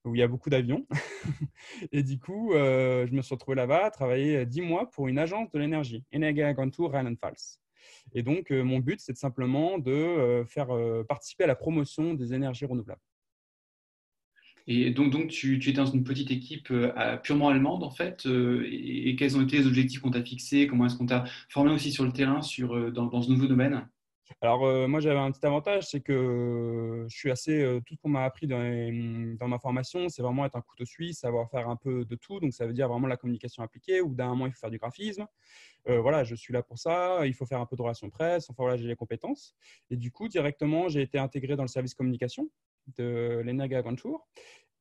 où 0.04 0.16
il 0.16 0.20
y 0.20 0.24
a 0.24 0.28
beaucoup 0.28 0.50
d'avions. 0.50 0.86
et 1.94 2.04
du 2.04 2.20
coup, 2.20 2.52
je 2.54 3.12
me 3.12 3.22
suis 3.22 3.36
retrouvé 3.36 3.56
là-bas 3.56 3.86
à 3.86 3.92
travailler 3.92 4.46
dix 4.46 4.62
mois 4.62 4.90
pour 4.90 5.08
une 5.08 5.20
agence 5.20 5.50
de 5.52 5.60
l'énergie, 5.60 6.04
Energieagentur 6.14 6.92
Rheinland-Pfalz. 6.92 7.60
Et 8.14 8.24
donc, 8.24 8.50
mon 8.50 8.80
but, 8.80 9.00
c'est 9.00 9.16
simplement 9.16 9.78
de 9.78 10.44
faire 10.48 10.70
participer 11.08 11.44
à 11.44 11.48
la 11.48 11.56
promotion 11.56 12.14
des 12.14 12.34
énergies 12.34 12.66
renouvelables. 12.66 13.02
Et 14.68 14.92
donc, 14.92 15.12
donc 15.12 15.28
tu, 15.30 15.60
es 15.68 15.74
dans 15.74 15.86
une 15.86 16.04
petite 16.04 16.32
équipe 16.32 16.68
euh, 16.72 17.18
purement 17.18 17.50
allemande, 17.50 17.84
en 17.84 17.90
fait. 17.90 18.26
Euh, 18.26 18.68
et, 18.70 19.16
quels 19.16 19.38
ont 19.38 19.42
été 19.42 19.58
les 19.58 19.68
objectifs 19.68 20.00
qu'on 20.00 20.12
t'a 20.12 20.24
fixés? 20.24 20.68
Comment 20.68 20.86
est-ce 20.86 20.96
qu'on 20.96 21.06
t'a 21.06 21.24
formé 21.50 21.72
aussi 21.72 21.92
sur 21.92 22.04
le 22.04 22.12
terrain 22.12 22.42
sur, 22.42 22.76
euh, 22.76 22.92
dans, 22.92 23.22
ce 23.22 23.30
nouveau 23.32 23.48
domaine? 23.48 23.88
Alors, 24.42 24.88
moi, 24.88 25.00
j'avais 25.00 25.20
un 25.20 25.32
petit 25.32 25.46
avantage, 25.46 25.88
c'est 25.90 26.02
que 26.02 27.06
je 27.10 27.18
suis 27.18 27.32
assez. 27.32 27.80
tout 27.86 27.96
ce 27.96 28.00
qu'on 28.00 28.10
m'a 28.10 28.24
appris 28.24 28.46
dans, 28.46 29.48
ma 29.48 29.58
formation, 29.58 30.08
c'est 30.08 30.22
vraiment 30.22 30.46
être 30.46 30.56
un 30.56 30.62
couteau 30.62 30.86
suisse, 30.86 31.20
savoir 31.20 31.50
faire 31.50 31.68
un 31.68 31.76
peu 31.76 32.06
de 32.06 32.16
tout. 32.16 32.40
Donc, 32.40 32.54
ça 32.54 32.68
veut 32.68 32.74
dire 32.74 32.88
vraiment 32.88 33.08
la 33.08 33.18
communication 33.18 33.64
appliquée, 33.64 34.02
ou 34.02 34.14
d'un 34.14 34.28
moment, 34.28 34.46
il 34.46 34.54
faut 34.54 34.60
faire 34.60 34.70
du 34.70 34.78
graphisme. 34.78 35.26
voilà, 35.88 36.24
je 36.24 36.36
suis 36.36 36.54
là 36.54 36.62
pour 36.62 36.78
ça. 36.78 37.26
Il 37.26 37.34
faut 37.34 37.48
faire 37.48 37.60
un 37.60 37.66
peu 37.66 37.76
de 37.76 37.82
relations 37.82 38.10
presse. 38.12 38.50
Enfin, 38.52 38.64
voilà, 38.64 38.78
j'ai 38.78 38.88
les 38.88 38.96
compétences. 38.96 39.56
Et 39.90 39.98
du 39.98 40.12
coup, 40.12 40.28
directement, 40.30 40.90
j'ai 40.90 41.02
été 41.02 41.18
intégré 41.18 41.56
dans 41.56 41.64
le 41.64 41.68
service 41.68 41.96
communication 41.96 42.50
de 42.98 43.42
l'Energa 43.44 43.80
Agentur. 43.80 44.28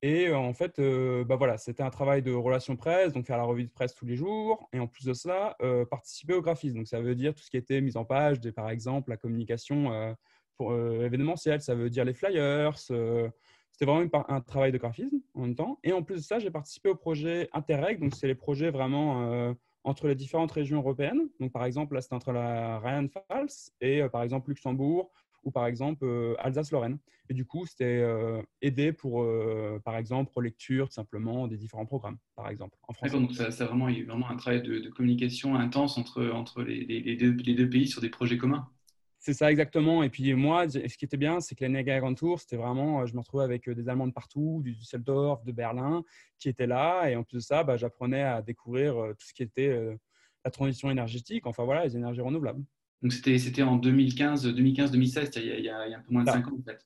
Et 0.01 0.33
en 0.33 0.53
fait, 0.53 0.81
bah 1.27 1.35
voilà, 1.35 1.59
c'était 1.59 1.83
un 1.83 1.91
travail 1.91 2.23
de 2.23 2.33
relation 2.33 2.77
presse, 2.77 3.13
donc 3.13 3.27
faire 3.27 3.37
la 3.37 3.43
revue 3.43 3.65
de 3.65 3.71
presse 3.71 3.95
tous 3.95 4.07
les 4.07 4.15
jours. 4.15 4.69
Et 4.73 4.79
en 4.79 4.87
plus 4.87 5.05
de 5.05 5.13
ça, 5.13 5.57
participer 5.91 6.35
au 6.35 6.41
graphisme. 6.41 6.77
Donc 6.77 6.87
ça 6.87 7.01
veut 7.01 7.17
dire 7.17 7.35
tout 7.35 7.43
ce 7.43 7.51
qui 7.51 7.57
était 7.57 7.81
mise 7.81 7.97
en 7.97 8.05
page, 8.05 8.39
par 8.53 8.71
exemple 8.71 9.11
la 9.11 9.17
communication 9.17 10.17
événementielle, 10.61 11.61
ça 11.63 11.75
veut 11.75 11.91
dire 11.91 12.05
les 12.05 12.15
flyers. 12.15 12.79
c'était 12.79 13.33
vraiment 13.81 14.09
un 14.29 14.41
travail 14.41 14.71
de 14.71 14.79
graphisme 14.79 15.21
en 15.35 15.43
même 15.43 15.57
temps. 15.57 15.81
Et 15.83 15.93
en 15.93 16.05
plus 16.05 16.17
de 16.17 16.21
ça, 16.21 16.39
j'ai 16.39 16.51
participé 16.53 16.89
au 16.89 16.95
projet 16.95 17.49
Interreg. 17.53 17.99
Donc 17.99 18.15
c'est 18.15 18.29
les 18.29 18.37
projets 18.37 18.71
vraiment 18.71 19.55
entre 19.83 20.07
les 20.07 20.15
différentes 20.15 20.53
régions 20.53 20.79
européennes. 20.79 21.29
Donc 21.41 21.51
par 21.51 21.65
exemple, 21.65 21.95
là, 21.95 22.03
c'était 22.03 22.15
entre 22.15 22.31
la 22.31 22.79
Rheinland-Pfalz 22.79 23.73
et 23.81 24.03
par 24.11 24.23
exemple 24.23 24.51
Luxembourg, 24.51 25.11
ou 25.49 25.51
par 25.51 25.67
exemple 25.67 26.05
euh, 26.05 26.35
Alsace-Lorraine. 26.39 26.99
Et 27.31 27.35
du 27.35 27.47
coup, 27.47 27.67
c'était 27.67 28.01
euh, 28.03 28.43
aider 28.61 28.93
pour, 28.93 29.23
euh, 29.23 29.81
par 29.83 29.97
exemple, 29.97 30.31
relecture 30.35 30.93
simplement 30.93 31.49
des 31.49 31.57
différents 31.57 31.87
programmes, 31.87 32.19
par 32.37 32.49
exemple, 32.49 32.77
en 32.87 32.93
français. 32.93 33.19
donc 33.19 33.33
ça, 33.33 33.51
ça 33.51 33.65
vraiment, 33.65 33.89
il 33.89 33.99
y 33.99 34.03
a 34.03 34.05
vraiment 34.05 34.31
un 34.31 34.37
travail 34.37 34.63
de, 34.63 34.89
communication 34.91 35.55
intense 35.55 35.97
entre, 35.99 36.31
entre 36.31 36.63
les, 36.63 36.85
les, 36.85 37.17
deux, 37.17 37.33
les, 37.33 37.55
deux, 37.55 37.69
pays 37.69 37.89
sur 37.89 38.03
des 38.03 38.11
projets 38.11 38.37
communs. 38.37 38.69
C'est 39.21 39.35
ça 39.35 39.51
exactement. 39.51 40.03
Et 40.03 40.11
puis 40.11 40.35
moi, 40.35 40.69
ce 40.69 40.97
qui 40.97 41.05
était 41.05 41.17
bien, 41.17 41.41
c'est 41.41 41.55
que 41.55 41.65
l'année 41.65 41.83
Grand 41.83 42.15
Tour, 42.15 42.41
c'était 42.41 42.57
vraiment, 42.57 43.05
je 43.07 43.15
me 43.15 43.21
retrouvais 43.21 43.45
avec 43.45 43.69
des 43.69 43.89
Allemands 43.89 44.07
de 44.07 44.13
partout, 44.13 44.61
du 44.63 44.73
Düsseldorf, 44.73 45.43
de 45.45 45.53
Berlin, 45.53 46.05
qui 46.39 46.49
étaient 46.49 46.67
là. 46.67 47.11
Et 47.11 47.17
en 47.17 47.25
plus 47.25 47.37
de 47.37 47.43
ça, 47.43 47.65
bah, 47.65 47.77
j'apprenais 47.77 48.23
à 48.23 48.43
découvrir 48.43 48.95
tout 49.19 49.27
ce 49.27 49.33
qui 49.33 49.43
était 49.43 49.99
la 50.45 50.51
transition 50.51 50.91
énergétique, 50.91 51.47
enfin 51.47 51.65
voilà, 51.65 51.85
les 51.85 51.97
énergies 51.97 52.21
renouvelables. 52.21 52.63
Donc 53.03 53.13
c'était 53.13 53.63
en 53.63 53.77
2015, 53.77 54.47
2015-2016, 54.47 55.31
il, 55.37 55.43
il, 55.43 55.65
y 55.65 55.69
a 55.69 55.81
un 55.81 56.01
peu 56.01 56.13
moins 56.13 56.25
de 56.25 56.31
5 56.31 56.49
ans 56.49 56.57
en 56.59 56.63
fait. 56.63 56.85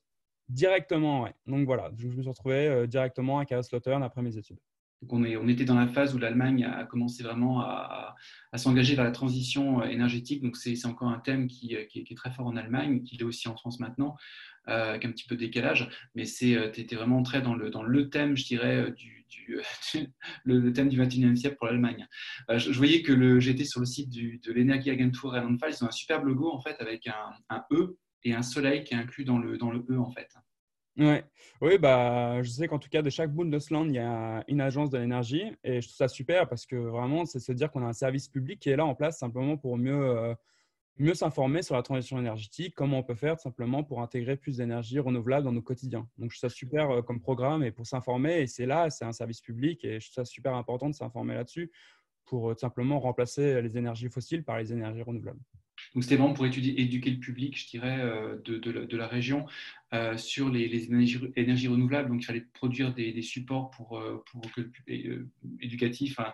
Directement, 0.49 1.23
oui. 1.23 1.29
Donc 1.47 1.65
voilà, 1.65 1.91
je 1.97 2.07
me 2.07 2.21
suis 2.21 2.29
retrouvé 2.29 2.67
euh, 2.67 2.85
directement 2.85 3.39
à 3.39 3.45
Kaiserslautern 3.45 4.03
après 4.03 4.21
mes 4.21 4.37
études. 4.37 4.59
Donc 5.01 5.13
on, 5.13 5.23
est, 5.23 5.35
on 5.35 5.47
était 5.47 5.65
dans 5.65 5.75
la 5.75 5.87
phase 5.87 6.15
où 6.15 6.17
l'Allemagne 6.17 6.63
a 6.63 6.85
commencé 6.85 7.23
vraiment 7.23 7.61
à, 7.61 8.15
s'engager 8.55 8.95
vers 8.95 9.03
la 9.03 9.11
transition 9.11 9.81
euh, 9.81 9.85
énergétique. 9.85 10.41
Donc 10.41 10.55
c'est 10.55 10.85
encore 10.85 11.09
un 11.09 11.19
thème 11.19 11.47
qui, 11.47 11.75
qui, 11.89 12.05
est, 12.09 12.15
très 12.15 12.31
fort 12.31 12.47
en 12.47 12.55
Allemagne, 12.55 13.03
qui 13.03 13.17
est 13.17 13.23
aussi 13.23 13.47
en 13.47 13.55
France 13.55 13.79
maintenant, 13.79 14.15
euh, 14.69 14.91
avec 14.91 15.05
un 15.05 15.11
petit 15.11 15.25
peu 15.25 15.35
de 15.35 15.41
décalage. 15.41 15.89
Mais 16.15 16.25
tu 16.25 16.53
étais 16.53 16.95
vraiment 16.95 17.23
très 17.23 17.41
dans 17.41 17.55
le, 17.55 17.69
dans 17.69 17.83
le 17.83 18.09
thème, 18.09 18.37
je 18.37 18.45
dirais, 18.45 18.91
du, 18.91 19.25
le, 20.45 20.71
thème 20.71 20.89
du 20.89 21.01
21e 21.01 21.35
siècle 21.35 21.57
pour 21.57 21.67
l'Allemagne. 21.67 22.07
Euh, 22.49 22.57
je, 22.57 22.71
voyais 22.71 23.01
que 23.01 23.39
j'étais 23.39 23.65
sur 23.65 23.79
le 23.79 23.85
site 23.85 24.09
du, 24.09 24.39
de 24.39 24.51
l'Energieagentur 24.51 25.31
Rheinland-Pfalz, 25.31 25.79
ils 25.79 25.83
ont 25.83 25.87
un 25.87 25.91
superbe 25.91 26.25
logo 26.25 26.51
en 26.51 26.61
fait 26.61 26.79
avec 26.79 27.07
un, 27.07 27.63
E 27.71 27.97
et 28.23 28.33
un 28.33 28.41
soleil 28.41 28.83
qui 28.83 28.93
est 28.93 28.97
inclus 28.97 29.25
dans 29.25 29.37
le, 29.37 29.57
dans 29.57 29.71
le 29.71 29.85
E 29.89 29.99
en 29.99 30.11
fait. 30.11 30.29
Ouais. 30.97 31.25
Oui, 31.59 31.79
bah, 31.79 32.43
je 32.43 32.49
sais 32.49 32.67
qu'en 32.67 32.77
tout 32.77 32.89
cas, 32.89 33.01
de 33.01 33.09
chaque 33.09 33.33
Bundesland, 33.33 33.87
il 33.87 33.95
y 33.95 33.99
a 33.99 34.43
une 34.47 34.61
agence 34.61 34.91
de 34.91 34.99
l'énergie 34.99 35.43
et 35.63 35.81
je 35.81 35.87
trouve 35.87 35.97
ça 35.97 36.07
super 36.07 36.47
parce 36.47 36.67
que 36.67 36.75
vraiment, 36.75 37.25
c'est 37.25 37.39
se 37.39 37.51
dire 37.51 37.71
qu'on 37.71 37.83
a 37.83 37.87
un 37.87 37.93
service 37.93 38.27
public 38.27 38.59
qui 38.59 38.69
est 38.69 38.75
là 38.75 38.85
en 38.85 38.93
place 38.93 39.17
simplement 39.17 39.57
pour 39.57 39.77
mieux 39.77 39.95
euh, 39.95 40.35
mieux 40.97 41.13
s'informer 41.13 41.61
sur 41.63 41.75
la 41.75 41.81
transition 41.81 42.19
énergétique, 42.19 42.75
comment 42.75 42.99
on 42.99 43.03
peut 43.03 43.15
faire 43.15 43.39
simplement 43.39 43.83
pour 43.83 44.01
intégrer 44.01 44.37
plus 44.37 44.57
d'énergie 44.57 44.99
renouvelable 44.99 45.45
dans 45.45 45.51
nos 45.51 45.61
quotidiens. 45.61 46.07
Donc, 46.17 46.31
je 46.31 46.37
trouve 46.37 46.49
ça 46.49 46.55
super 46.55 46.91
euh, 46.91 47.01
comme 47.01 47.19
programme 47.19 47.63
et 47.63 47.71
pour 47.71 47.87
s'informer. 47.87 48.41
Et 48.41 48.47
c'est 48.47 48.65
là, 48.65 48.89
c'est 48.89 49.05
un 49.05 49.11
service 49.11 49.41
public 49.41 49.83
et 49.85 49.99
je 49.99 50.11
trouve 50.11 50.23
ça 50.23 50.25
super 50.25 50.55
important 50.55 50.89
de 50.89 50.95
s'informer 50.95 51.33
là-dessus 51.33 51.71
pour 52.25 52.51
euh, 52.51 52.55
simplement 52.55 52.99
remplacer 52.99 53.61
les 53.61 53.77
énergies 53.77 54.09
fossiles 54.09 54.43
par 54.43 54.57
les 54.57 54.71
énergies 54.71 55.01
renouvelables. 55.01 55.41
Donc 55.93 56.03
c'était 56.03 56.15
vraiment 56.15 56.33
pour 56.33 56.45
éduquer 56.45 57.11
le 57.11 57.19
public, 57.19 57.57
je 57.57 57.67
dirais, 57.67 57.99
euh, 57.99 58.37
de, 58.45 58.97
la, 58.97 59.07
région 59.07 59.45
euh, 59.93 60.17
sur 60.17 60.49
les, 60.49 60.85
énergies, 61.35 61.67
renouvelables. 61.67 62.09
Donc 62.09 62.21
il 62.21 62.25
fallait 62.25 62.45
produire 62.53 62.93
des, 62.93 63.21
supports 63.21 63.71
pour, 63.71 63.99
euh, 63.99 64.23
éducatifs 65.61 66.19
hein, 66.19 66.33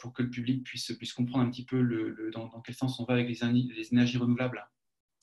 pour 0.00 0.12
que 0.12 0.22
le 0.22 0.30
public 0.30 0.64
puisse, 0.64 1.12
comprendre 1.12 1.44
un 1.44 1.50
petit 1.50 1.64
peu 1.64 1.80
le, 1.80 2.30
dans, 2.32 2.48
quel 2.64 2.74
sens 2.74 2.98
on 3.00 3.04
va 3.04 3.14
avec 3.14 3.28
les 3.28 3.92
énergies 3.92 4.18
renouvelables. 4.18 4.64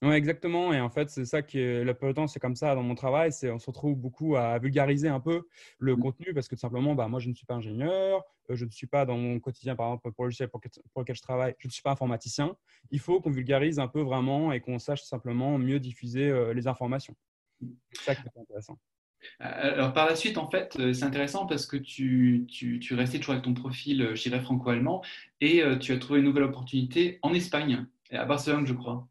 Oui, 0.04 0.14
exactement. 0.14 0.74
Et 0.74 0.80
en 0.80 0.90
fait, 0.90 1.10
c'est 1.10 1.26
ça 1.26 1.42
qui 1.42 1.58
est 1.60 2.14
temps, 2.14 2.28
c'est 2.28 2.40
comme 2.40 2.56
ça 2.56 2.76
dans 2.76 2.84
mon 2.84 2.94
travail. 2.94 3.32
C'est 3.32 3.50
on 3.50 3.58
se 3.58 3.66
retrouve 3.66 3.96
beaucoup 3.96 4.36
à 4.36 4.60
vulgariser 4.60 5.08
un 5.08 5.20
peu 5.20 5.48
le 5.80 5.96
Mmh. 5.96 6.00
contenu 6.00 6.34
parce 6.36 6.48
que 6.48 6.54
tout 6.54 6.62
simplement, 6.62 6.94
bah, 6.94 7.08
moi, 7.08 7.20
je 7.20 7.30
ne 7.30 7.34
suis 7.34 7.48
pas 7.48 7.56
ingénieur, 7.56 8.24
euh, 8.52 8.56
je 8.56 8.66
ne 8.66 8.70
suis 8.70 8.86
pas 8.86 9.06
dans 9.06 9.18
mon 9.18 9.40
quotidien, 9.40 9.76
par 9.76 9.88
exemple, 9.88 10.12
pour 10.12 10.24
le 10.26 10.28
logiciel 10.28 10.50
pour, 10.50 10.62
pour 10.94 11.02
lequel 11.02 11.16
je 11.16 11.22
travaille, 11.22 11.56
je 11.58 11.68
ne 11.68 11.72
suis 11.72 11.82
pas 11.82 11.92
informaticien. 11.92 12.56
Il 12.92 13.00
faut 13.00 13.22
qu'on 13.22 13.32
vulgarise 13.32 13.80
un 13.80 13.88
peu 13.88 14.02
vraiment 14.02 14.52
et 14.52 14.62
qu'on 14.62 14.78
sache 14.78 15.02
simplement 15.04 15.58
mieux 15.58 15.80
diffuser 15.80 16.30
euh, 16.30 16.54
les 16.54 16.68
informations. 16.68 17.16
C'est 17.92 18.04
ça 18.04 18.16
qui 18.16 18.22
est 18.22 18.40
intéressant. 18.40 18.78
Alors 19.40 19.94
par 19.94 20.06
la 20.06 20.16
suite, 20.16 20.38
en 20.38 20.48
fait, 20.48 20.78
euh, 20.80 20.94
c'est 20.94 21.06
intéressant 21.06 21.48
parce 21.48 21.66
que 21.66 21.76
tu, 21.76 22.46
tu, 22.48 22.80
tu 22.80 22.94
restais 22.94 23.18
toujours 23.18 23.34
avec 23.34 23.46
ton 23.46 23.56
profil, 23.56 24.04
euh, 24.04 24.16
je 24.16 24.22
dirais, 24.22 24.42
franco-allemand, 24.42 25.04
et 25.42 25.64
tu 25.80 25.92
as 25.92 25.98
trouvé 25.98 26.20
une 26.20 26.26
nouvelle 26.26 26.44
opportunité 26.44 27.18
en 27.24 27.34
Espagne, 27.34 27.88
à 28.12 28.26
Barcelone, 28.26 28.68
je 28.68 28.74
crois. 28.74 29.08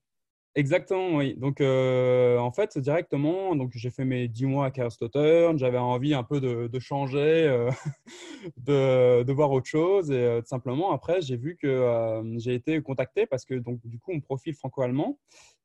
Exactement, 0.59 1.17
oui. 1.17 1.35
Donc, 1.37 1.61
euh, 1.61 2.39
en 2.39 2.51
fait, 2.51 2.79
directement, 2.79 3.55
donc 3.55 3.73
j'ai 3.75 3.91
fait 3.91 4.07
mes 4.07 4.27
10 4.27 4.47
mois 4.47 4.65
à 4.65 4.71
Karlsruhe. 4.71 5.59
J'avais 5.59 5.77
envie 5.77 6.15
un 6.15 6.23
peu 6.23 6.41
de, 6.41 6.79
changer, 6.79 7.19
euh, 7.47 7.71
de, 8.57 9.33
voir 9.33 9.53
autre 9.53 9.67
chose. 9.67 10.11
Et 10.11 10.15
euh, 10.15 10.41
simplement, 10.45 10.93
après, 10.93 11.21
j'ai 11.21 11.37
vu 11.37 11.59
que 11.61 12.23
j'ai 12.39 12.55
été 12.55 12.81
contacté 12.81 13.27
parce 13.27 13.45
que, 13.45 13.53
donc, 13.53 13.81
du 13.85 13.99
coup, 13.99 14.13
mon 14.15 14.21
profil 14.21 14.55
franco-allemand, 14.55 15.19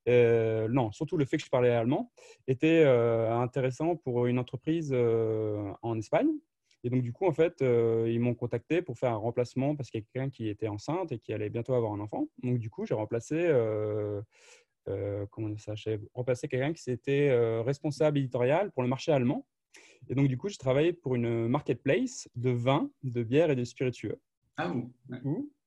non, 0.08 0.92
surtout 0.92 1.16
le 1.16 1.24
fait 1.24 1.38
que 1.38 1.46
je 1.46 1.50
parlais 1.50 1.70
allemand, 1.70 2.12
était 2.50 2.84
intéressant 2.84 3.96
pour 3.96 4.26
une 4.26 4.40
entreprise 4.40 4.94
en 4.94 5.98
Espagne. 5.98 6.32
Et 6.84 6.90
donc, 6.90 7.04
du 7.04 7.14
coup, 7.14 7.28
en 7.28 7.32
fait, 7.32 7.62
ils 7.62 8.20
m'ont 8.20 8.34
contacté 8.34 8.82
pour 8.82 8.98
faire 8.98 9.12
un 9.12 9.18
remplacement 9.18 9.76
parce 9.76 9.90
qu'il 9.90 10.02
y 10.02 10.04
a 10.04 10.06
quelqu'un 10.12 10.30
qui 10.30 10.50
était 10.50 10.68
enceinte 10.68 11.12
et 11.14 11.20
qui 11.20 11.32
allait 11.32 11.50
bientôt 11.50 11.76
avoir 11.76 11.94
un 11.94 12.00
enfant. 12.02 12.28
Donc, 12.44 12.58
du 12.58 12.70
coup, 12.70 12.86
j'ai 12.86 12.96
remplacé 12.96 13.48
comment 15.30 15.56
ça, 15.58 15.76
j'ai 15.76 16.00
remplacé 16.14 16.48
quelqu'un 16.48 16.74
qui 16.74 16.90
était 16.92 17.30
euh, 17.30 17.62
responsable 17.62 18.18
éditorial 18.18 18.72
pour 18.72 18.84
le 18.84 18.90
marché 18.90 19.12
allemand. 19.12 19.46
Et 20.10 20.16
donc, 20.16 20.28
du 20.28 20.38
coup, 20.38 20.50
j'ai 20.50 20.58
travaillé 20.58 20.94
pour 20.94 21.16
une 21.16 21.48
marketplace 21.48 22.28
de 22.36 22.50
vin, 22.50 22.90
de 23.04 23.24
bière 23.24 23.52
et 23.52 23.56
de 23.56 23.64
spiritueux. 23.64 24.20
Ah 24.58 24.74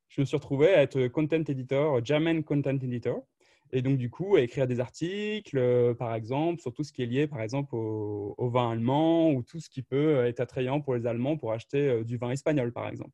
je 0.09 0.21
me 0.21 0.26
suis 0.26 0.37
retrouvé 0.37 0.68
à 0.68 0.83
être 0.83 1.09
content 1.09 1.42
editor, 1.42 2.04
German 2.04 2.44
content 2.44 2.76
editor. 2.76 3.26
Et 3.73 3.83
donc, 3.83 3.99
du 3.99 4.11
coup, 4.11 4.37
à 4.37 4.42
écrire 4.42 4.68
des 4.68 4.78
articles, 4.78 5.59
euh, 5.59 5.94
par 5.94 6.14
exemple, 6.14 6.61
sur 6.61 6.73
tout 6.73 6.85
ce 6.85 6.92
qui 6.92 7.02
est 7.02 7.06
lié, 7.06 7.26
par 7.26 7.40
exemple, 7.40 7.75
au, 7.75 8.35
au, 8.38 8.49
vin 8.49 8.71
allemand 8.71 9.33
ou 9.33 9.42
tout 9.42 9.59
ce 9.59 9.68
qui 9.68 9.83
peut 9.83 10.25
être 10.26 10.40
attrayant 10.40 10.80
pour 10.80 10.94
les 10.94 11.06
Allemands 11.06 11.37
pour 11.37 11.52
acheter 11.52 12.04
du 12.04 12.16
vin 12.16 12.30
espagnol, 12.30 12.73
par 12.73 12.88
exemple. 12.88 13.11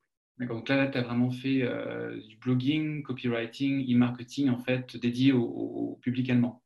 Donc 0.47 0.69
là, 0.69 0.87
tu 0.87 0.99
as 0.99 1.03
vraiment 1.03 1.31
fait 1.31 1.63
euh, 1.63 2.19
du 2.27 2.37
blogging, 2.37 3.03
copywriting, 3.03 3.85
e-marketing, 3.95 4.49
en 4.49 4.59
fait, 4.59 4.97
dédié 4.97 5.33
au, 5.33 5.99
public 6.03 6.31
allemand. 6.31 6.63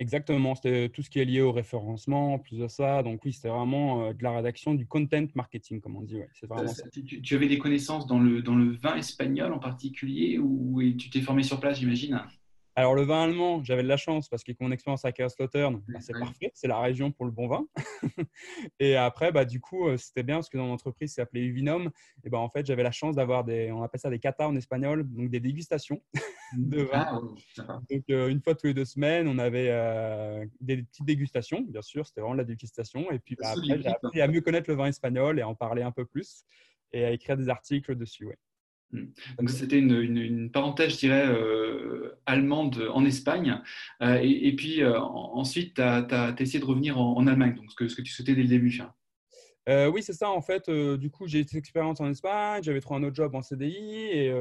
Exactement, 0.00 0.54
c'était 0.54 0.88
tout 0.90 1.02
ce 1.02 1.10
qui 1.10 1.18
est 1.18 1.24
lié 1.24 1.40
au 1.40 1.50
référencement, 1.50 2.38
plus 2.38 2.58
de 2.58 2.68
ça. 2.68 3.02
Donc 3.02 3.24
oui, 3.24 3.32
c'était 3.32 3.48
vraiment 3.48 4.04
euh, 4.06 4.12
de 4.12 4.22
la 4.22 4.36
rédaction, 4.36 4.74
du 4.74 4.86
content 4.86 5.26
marketing, 5.34 5.80
comme 5.80 5.96
on 5.96 6.02
dit. 6.02 6.16
Ouais, 6.16 6.28
vraiment 6.42 6.72
Tu, 7.22 7.34
avais 7.34 7.48
des 7.48 7.58
connaissances 7.58 8.06
dans 8.06 8.20
le, 8.20 8.40
dans 8.40 8.54
le 8.54 8.76
vin 8.76 8.94
espagnol 8.94 9.52
en 9.52 9.58
particulier 9.58 10.38
ou 10.38 10.80
tu 10.96 11.10
t'es 11.10 11.20
formé 11.20 11.42
sur 11.42 11.58
place, 11.58 11.80
j'imagine? 11.80 12.22
Alors, 12.78 12.94
le 12.94 13.02
vin 13.02 13.24
allemand, 13.24 13.64
j'avais 13.64 13.82
de 13.82 13.88
la 13.88 13.96
chance 13.96 14.28
parce 14.28 14.44
qu'avec 14.44 14.60
mon 14.60 14.70
expérience 14.70 15.04
à 15.04 15.10
Kaiserslautern, 15.10 15.82
bah, 15.88 15.98
c'est 16.00 16.12
parfait, 16.12 16.52
c'est 16.54 16.68
la 16.68 16.78
région 16.78 17.10
pour 17.10 17.24
le 17.24 17.32
bon 17.32 17.48
vin. 17.48 17.66
et 18.78 18.94
après, 18.94 19.32
bah, 19.32 19.44
du 19.44 19.58
coup, 19.58 19.88
euh, 19.88 19.96
c'était 19.96 20.22
bien 20.22 20.36
parce 20.36 20.48
que 20.48 20.58
dans 20.58 20.68
l'entreprise, 20.68 21.12
c'est 21.12 21.20
appelé 21.20 21.40
Uvinum. 21.42 21.90
Et 22.22 22.30
bah, 22.30 22.38
en 22.38 22.48
fait, 22.48 22.64
j'avais 22.64 22.84
la 22.84 22.92
chance 22.92 23.16
d'avoir 23.16 23.42
des, 23.42 23.72
on 23.72 23.82
appelle 23.82 23.98
ça 23.98 24.10
des 24.10 24.20
katas 24.20 24.46
en 24.46 24.54
espagnol, 24.54 25.02
donc 25.08 25.28
des 25.28 25.40
dégustations 25.40 26.00
de 26.56 26.82
vin. 26.82 27.20
Ah, 27.58 27.80
donc, 27.90 28.04
euh, 28.10 28.28
une 28.28 28.40
fois 28.40 28.54
tous 28.54 28.68
les 28.68 28.74
deux 28.74 28.84
semaines, 28.84 29.26
on 29.26 29.38
avait 29.38 29.70
euh, 29.70 30.46
des 30.60 30.84
petites 30.84 31.04
dégustations, 31.04 31.62
bien 31.62 31.82
sûr, 31.82 32.06
c'était 32.06 32.20
vraiment 32.20 32.36
la 32.36 32.44
dégustation. 32.44 33.10
Et 33.10 33.18
puis 33.18 33.34
bah, 33.34 33.54
après, 33.56 33.82
j'ai 33.82 33.88
appris 33.88 34.20
à 34.20 34.28
mieux 34.28 34.40
connaître 34.40 34.70
le 34.70 34.76
vin 34.76 34.86
espagnol 34.86 35.40
et 35.40 35.42
à 35.42 35.48
en 35.48 35.56
parler 35.56 35.82
un 35.82 35.90
peu 35.90 36.04
plus 36.04 36.44
et 36.92 37.04
à 37.04 37.10
écrire 37.10 37.36
des 37.36 37.48
articles 37.48 37.96
dessus. 37.96 38.26
Ouais. 38.26 38.38
Hmm. 38.92 39.06
Donc 39.38 39.50
c'était 39.50 39.78
une, 39.78 40.50
parenthèse, 40.50 40.94
je 40.94 40.98
dirais, 40.98 41.26
euh, 41.26 42.18
allemande 42.26 42.88
en 42.92 43.04
Espagne. 43.04 43.60
Euh, 44.02 44.18
et, 44.22 44.54
puis 44.56 44.82
euh, 44.82 44.98
ensuite, 44.98 45.74
tu 45.74 45.82
as, 45.82 46.34
essayé 46.38 46.58
de 46.58 46.64
revenir 46.64 46.98
en, 46.98 47.26
Allemagne, 47.26 47.54
donc 47.54 47.70
ce 47.70 47.76
que, 47.76 47.88
ce 47.88 47.96
que, 47.96 48.02
tu 48.02 48.12
souhaitais 48.12 48.34
dès 48.34 48.42
le 48.42 48.48
début. 48.48 48.80
oui, 49.66 50.02
c'est 50.02 50.14
ça. 50.14 50.30
En 50.30 50.40
fait, 50.40 50.70
du 50.70 51.10
coup, 51.10 51.26
j'ai 51.26 51.40
eu 51.40 51.44
cette 51.44 51.58
expérience 51.58 52.00
en 52.00 52.10
Espagne, 52.10 52.62
j'avais 52.62 52.80
trouvé 52.80 53.00
un 53.00 53.04
autre 53.04 53.16
job 53.16 53.34
en 53.34 53.42
CDI 53.42 53.76
et 53.76 54.32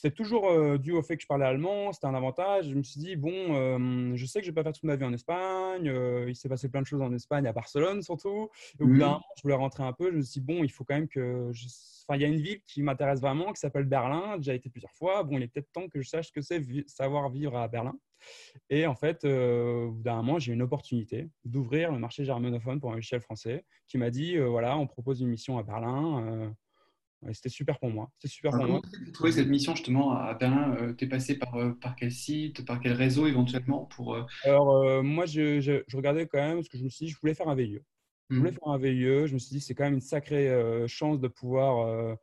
c'était 0.00 0.14
toujours 0.14 0.78
dû 0.78 0.92
au 0.92 1.02
fait 1.02 1.16
que 1.16 1.22
je 1.22 1.26
parlais 1.26 1.44
allemand, 1.44 1.92
c'était 1.92 2.06
un 2.06 2.14
avantage. 2.14 2.68
Je 2.68 2.74
me 2.74 2.82
suis 2.82 3.00
dit, 3.00 3.16
bon, 3.16 4.14
je 4.14 4.26
sais 4.26 4.40
que 4.40 4.46
je 4.46 4.50
ne 4.50 4.54
vais 4.54 4.60
pas 4.60 4.62
faire 4.62 4.72
toute 4.72 4.84
ma 4.84 4.96
vie 4.96 5.04
en 5.04 5.12
Espagne, 5.12 5.92
il 6.26 6.36
s'est 6.36 6.48
passé 6.48 6.68
plein 6.68 6.82
de 6.82 6.86
choses 6.86 7.02
en 7.02 7.12
Espagne, 7.12 7.46
à 7.46 7.52
Barcelone 7.52 8.02
surtout. 8.02 8.48
au 8.80 8.86
bout 8.86 8.86
d'un 8.86 8.94
mmh. 8.94 8.98
moment, 8.98 9.22
je 9.36 9.42
voulais 9.42 9.54
rentrer 9.54 9.82
un 9.82 9.92
peu, 9.92 10.10
je 10.10 10.16
me 10.16 10.22
suis 10.22 10.40
dit, 10.40 10.46
bon, 10.46 10.62
il 10.62 10.70
faut 10.70 10.84
quand 10.84 10.94
même 10.94 11.08
que 11.08 11.50
je 11.52 11.66
il 12.14 12.22
y 12.22 12.24
a 12.24 12.28
une 12.28 12.40
ville 12.40 12.60
qui 12.66 12.82
m'intéresse 12.82 13.20
vraiment, 13.20 13.52
qui 13.52 13.60
s'appelle 13.60 13.84
Berlin. 13.84 14.32
J'ai 14.34 14.38
déjà 14.38 14.54
été 14.54 14.70
plusieurs 14.70 14.92
fois. 14.92 15.22
Bon, 15.22 15.36
il 15.36 15.42
est 15.42 15.48
peut-être 15.48 15.70
temps 15.72 15.88
que 15.88 16.00
je 16.00 16.08
sache 16.08 16.28
ce 16.28 16.32
que 16.32 16.40
c'est 16.40 16.62
savoir 16.88 17.28
vivre 17.30 17.56
à 17.56 17.68
Berlin. 17.68 17.98
Et 18.70 18.86
en 18.86 18.94
fait, 18.94 19.24
euh, 19.24 19.86
au 19.86 19.92
bout 19.92 20.02
d'un 20.02 20.16
moment, 20.16 20.38
j'ai 20.38 20.52
eu 20.52 20.54
une 20.54 20.62
opportunité 20.62 21.28
d'ouvrir 21.44 21.92
le 21.92 21.98
marché 21.98 22.24
germanophone 22.24 22.80
pour 22.80 22.90
un 22.90 22.94
logiciel 22.94 23.20
français 23.20 23.64
qui 23.86 23.98
m'a 23.98 24.10
dit, 24.10 24.36
euh, 24.36 24.48
voilà, 24.48 24.76
on 24.78 24.86
propose 24.86 25.20
une 25.20 25.28
mission 25.28 25.58
à 25.58 25.62
Berlin. 25.62 26.26
Euh, 26.26 26.50
c'était 27.32 27.48
super 27.48 27.78
pour 27.78 27.90
moi. 27.90 28.10
C'était 28.18 28.32
super 28.32 28.52
pour 28.52 28.66
moi. 28.66 28.80
Tu 28.92 29.08
as 29.08 29.12
trouvé 29.12 29.32
cette 29.32 29.48
mission 29.48 29.74
justement 29.74 30.12
à 30.12 30.34
Berlin? 30.34 30.94
Tu 30.96 31.04
es 31.04 31.08
passé 31.08 31.38
par, 31.38 31.52
par 31.80 31.96
quel 31.96 32.12
site, 32.12 32.64
par 32.64 32.80
quel 32.80 32.92
réseau 32.92 33.26
éventuellement 33.26 33.86
pour, 33.86 34.16
Alors, 34.44 35.02
moi, 35.02 35.26
je, 35.26 35.60
je, 35.60 35.96
regardais 35.96 36.26
quand 36.26 36.38
même 36.38 36.56
parce 36.56 36.68
que 36.68 36.78
je 36.78 36.84
me 36.84 36.88
suis 36.88 37.06
dit, 37.06 37.12
je 37.12 37.18
voulais 37.20 37.34
faire 37.34 37.48
un 37.48 37.54
VIE. 37.54 37.80
Je 38.30 38.36
voulais 38.36 38.50
mmh. 38.50 38.54
faire 38.54 38.68
un 38.68 38.78
VIE. 38.78 39.26
Je 39.26 39.34
me 39.34 39.38
suis 39.38 39.56
dit, 39.56 39.60
c'est 39.60 39.74
quand 39.74 39.84
même 39.84 39.94
une 39.94 40.00
sacrée 40.00 40.48
euh, 40.50 40.86
chance 40.86 41.18
de 41.18 41.28
pouvoir 41.28 41.86
euh, 41.86 42.14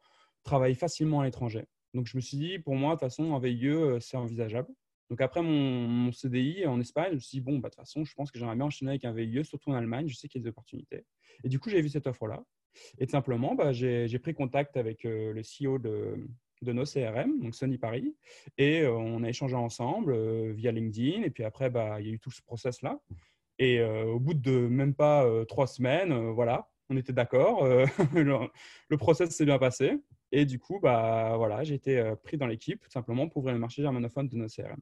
travailler 0.44 0.75
facilement 0.75 1.22
à 1.22 1.25
l'étranger. 1.25 1.66
Donc, 1.94 2.08
je 2.08 2.16
me 2.16 2.22
suis 2.22 2.38
dit, 2.38 2.60
pour 2.60 2.75
moi, 2.75 2.96
de 2.96 3.00
toute 3.00 3.10
façon, 3.10 3.34
un 3.34 3.40
VIE, 3.40 3.68
euh, 3.68 4.00
c'est 4.00 4.18
envisageable. 4.18 4.70
Donc, 5.10 5.22
après 5.22 5.42
mon, 5.42 6.12
CDI 6.12 6.66
en 6.68 6.80
Espagne, 6.80 7.10
je 7.12 7.16
me 7.16 7.20
suis 7.20 7.38
dit, 7.40 7.42
bon, 7.42 7.58
bah, 7.58 7.70
de 7.70 7.75
toute 7.75 7.82
façon, 7.82 8.06
je 8.06 8.14
pense 8.14 8.32
que 8.32 8.38
j'aimerais 8.38 8.56
bien 8.56 8.66
enchaîner 8.66 8.92
avec 8.92 9.06
un 9.06 9.14
VIE, 9.14 9.44
surtout 9.46 9.72
en 9.72 9.74
Allemagne. 9.74 10.08
Je 10.08 10.16
sais 10.16 10.28
qu'il 10.28 10.42
y 10.42 10.44
a 10.44 10.44
des 10.44 10.50
opportunités. 10.50 11.06
Et 11.44 11.50
du 11.50 11.60
coup, 11.60 11.70
j'ai 11.70 11.82
vu 11.82 11.90
cette 11.90 12.08
offre-là. 12.08 12.44
Et 13.00 13.05
tout 13.05 13.12
simplement, 13.12 13.55
bah, 13.55 13.72
j'ai 13.72 14.20
pris 14.20 14.34
contact 14.34 14.77
avec 14.77 15.03
le 15.03 15.41
CEO 15.41 15.79
de, 15.79 16.27
de 16.62 16.74
nos 16.74 16.86
CRM, 16.86 17.39
donc 17.39 17.55
Sony 17.55 17.77
Paris, 17.77 18.15
et 18.58 18.86
on 18.86 19.24
a 19.24 19.29
échangé 19.29 19.55
ensemble 19.55 20.51
via 20.51 20.72
LinkedIn. 20.72 21.24
Et 21.24 21.29
puis 21.29 21.44
après, 21.44 21.70
bah, 21.70 21.98
il 22.00 22.08
y 22.08 22.10
a 22.10 22.13
eu 22.13 22.20
tout 22.20 22.32
ce 22.32 22.41
process-là. 22.41 23.00
Et 23.60 23.79
euh, 23.79 24.05
au 24.05 24.20
bout 24.20 24.34
de 24.34 24.51
même 24.51 24.94
pas 24.94 25.25
euh, 25.25 25.46
trois 25.46 25.67
semaines, 25.67 26.12
euh, 26.12 26.32
voilà, 26.32 26.70
on 26.89 26.98
était 26.98 27.13
d'accord. 27.13 27.65
le, 28.13 28.98
process 28.98 29.29
s'est 29.29 29.46
bien 29.46 29.60
passé. 29.60 30.00
Et 30.32 30.46
du 30.46 30.60
coup, 30.60 30.79
bah, 30.79 31.36
voilà, 31.38 31.63
j'ai 31.63 31.75
été 31.75 32.13
pris 32.24 32.38
dans 32.38 32.48
l'équipe 32.48 32.82
tout 32.82 32.91
simplement 32.91 33.29
pour 33.29 33.38
ouvrir 33.38 33.53
le 33.53 33.60
marché 33.60 33.82
germanophone 33.82 34.27
de 34.27 34.36
nos 34.36 34.48
CRM. 34.48 34.79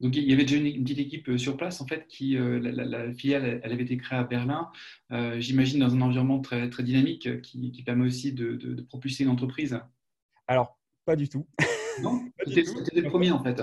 Donc 0.00 0.16
il 0.16 0.24
y 0.24 0.32
avait 0.32 0.44
déjà 0.44 0.56
une, 0.56 0.82
petite 0.82 0.98
équipe 0.98 1.38
sur 1.38 1.56
place 1.56 1.80
en 1.80 1.86
fait 1.86 2.06
qui 2.08 2.36
la, 2.38 3.12
filiale 3.12 3.60
elle 3.62 3.72
avait 3.72 3.82
été 3.82 3.96
créée 3.98 4.18
à 4.18 4.24
Berlin. 4.24 4.70
J'imagine 5.38 5.80
dans 5.80 5.94
un 5.94 6.00
environnement 6.00 6.40
très 6.40 6.70
très 6.70 6.82
dynamique 6.82 7.42
qui, 7.42 7.82
permet 7.84 8.06
aussi 8.06 8.32
de, 8.32 8.54
de, 8.54 8.82
propulser 8.82 9.24
une 9.24 9.30
entreprise. 9.30 9.78
Alors 10.46 10.78
pas 11.04 11.16
du 11.16 11.28
tout. 11.28 11.46
Non, 12.02 12.24
c'était 12.46 13.00
le 13.00 13.08
premier 13.08 13.30
en 13.30 13.42
fait. 13.42 13.60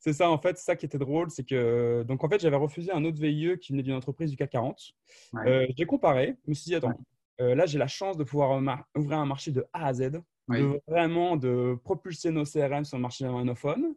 C'est 0.00 0.14
ça, 0.14 0.30
en 0.30 0.38
fait, 0.38 0.56
ça 0.56 0.76
qui 0.76 0.86
était 0.86 0.98
drôle, 0.98 1.30
c'est 1.30 1.44
que 1.44 2.04
donc 2.08 2.24
en 2.24 2.28
fait, 2.28 2.40
j'avais 2.40 2.56
refusé 2.56 2.90
un 2.90 3.04
autre 3.04 3.20
VIE 3.20 3.58
qui 3.60 3.72
venait 3.72 3.82
d'une 3.82 3.94
entreprise 3.94 4.30
du 4.30 4.36
CAC 4.36 4.50
40. 4.50 4.94
Euh, 5.46 5.66
j'ai 5.76 5.84
comparé, 5.84 6.36
je 6.46 6.50
me 6.50 6.54
suis 6.54 6.70
dit, 6.70 6.74
attends, 6.74 6.98
euh, 7.40 7.54
là, 7.54 7.66
j'ai 7.66 7.78
la 7.78 7.86
chance 7.86 8.16
de 8.16 8.24
pouvoir 8.24 8.60
ouvrir 8.96 9.18
un 9.18 9.26
marché 9.26 9.50
de 9.50 9.66
A 9.74 9.86
à 9.86 9.92
Z, 9.92 10.12
de 10.48 10.80
vraiment 10.88 11.36
de 11.36 11.78
propulser 11.84 12.30
nos 12.30 12.44
CRM 12.44 12.84
sur 12.84 12.96
le 12.96 13.02
marché 13.02 13.24
germanophone. 13.24 13.94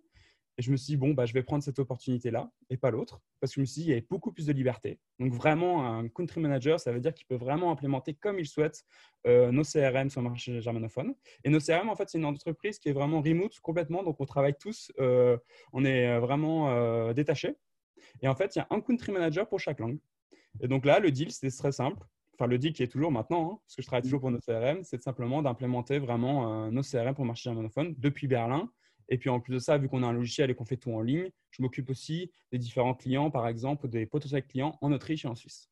Et 0.57 0.61
je 0.61 0.71
me 0.71 0.77
suis 0.77 0.93
dit, 0.93 0.97
bon, 0.97 1.13
bah, 1.13 1.25
je 1.25 1.33
vais 1.33 1.41
prendre 1.41 1.63
cette 1.63 1.79
opportunité-là 1.79 2.51
et 2.69 2.77
pas 2.77 2.91
l'autre, 2.91 3.21
parce 3.39 3.51
que 3.51 3.55
je 3.55 3.61
me 3.61 3.65
suis 3.65 3.81
dit, 3.81 3.87
il 3.87 3.89
y 3.89 3.93
avait 3.93 4.05
beaucoup 4.07 4.31
plus 4.31 4.45
de 4.45 4.53
liberté. 4.53 4.99
Donc, 5.19 5.33
vraiment, 5.33 5.87
un 5.87 6.07
country 6.09 6.41
manager, 6.41 6.79
ça 6.79 6.91
veut 6.91 6.99
dire 6.99 7.13
qu'il 7.13 7.25
peut 7.25 7.35
vraiment 7.35 7.71
implémenter 7.71 8.13
comme 8.13 8.37
il 8.37 8.45
souhaite 8.45 8.83
euh, 9.25 9.51
nos 9.51 9.63
CRM 9.63 10.09
sur 10.11 10.21
le 10.21 10.29
marché 10.29 10.61
germanophone. 10.61 11.15
Et 11.43 11.49
nos 11.49 11.59
CRM, 11.59 11.89
en 11.89 11.95
fait, 11.95 12.09
c'est 12.09 12.19
une 12.19 12.25
entreprise 12.25 12.77
qui 12.77 12.89
est 12.89 12.93
vraiment 12.93 13.21
remote 13.21 13.59
complètement. 13.61 14.03
Donc, 14.03 14.17
on 14.19 14.25
travaille 14.25 14.55
tous, 14.55 14.91
euh, 14.99 15.37
on 15.71 15.85
est 15.85 16.07
euh, 16.07 16.19
vraiment 16.19 17.13
détachés. 17.13 17.55
Et 18.21 18.27
en 18.27 18.35
fait, 18.35 18.55
il 18.55 18.59
y 18.59 18.61
a 18.61 18.67
un 18.69 18.79
country 18.79 19.11
manager 19.11 19.47
pour 19.47 19.59
chaque 19.59 19.79
langue. 19.79 19.97
Et 20.61 20.67
donc 20.67 20.85
là, 20.85 20.99
le 20.99 21.09
deal, 21.09 21.31
c'était 21.31 21.55
très 21.55 21.71
simple. 21.71 22.03
Enfin, 22.35 22.47
le 22.47 22.59
deal 22.59 22.73
qui 22.73 22.83
est 22.83 22.87
toujours 22.87 23.11
maintenant, 23.11 23.53
hein, 23.53 23.59
parce 23.65 23.75
que 23.75 23.81
je 23.81 23.87
travaille 23.87 24.03
toujours 24.03 24.19
pour 24.19 24.29
nos 24.29 24.39
CRM, 24.39 24.83
c'est 24.83 25.01
simplement 25.01 25.41
d'implémenter 25.41 25.99
vraiment 25.99 26.69
nos 26.71 26.81
CRM 26.81 27.15
pour 27.15 27.23
le 27.23 27.27
marché 27.27 27.43
germanophone 27.49 27.95
depuis 27.97 28.27
Berlin 28.27 28.69
et 29.13 29.17
puis 29.19 29.29
en 29.29 29.39
plus 29.39 29.53
de 29.53 29.59
ça, 29.59 29.77
vu 29.77 29.87
qu'on 29.87 30.01
a 30.01 30.07
un 30.07 30.13
logiciel 30.13 30.49
et 30.49 30.55
qu'on 30.55 30.65
fait 30.65 30.77
tout 30.77 30.91
en 30.91 31.01
ligne, 31.01 31.29
je 31.51 31.61
m'occupe 31.61 31.91
aussi 31.91 32.31
des 32.51 32.57
différents 32.57 32.95
clients, 32.95 33.29
par 33.29 33.47
exemple 33.47 33.87
des 33.87 34.07
potentiels 34.07 34.43
clients 34.43 34.75
en 34.81 34.91
Autriche 34.91 35.23
et 35.23 35.27
en 35.27 35.35
Suisse. 35.35 35.69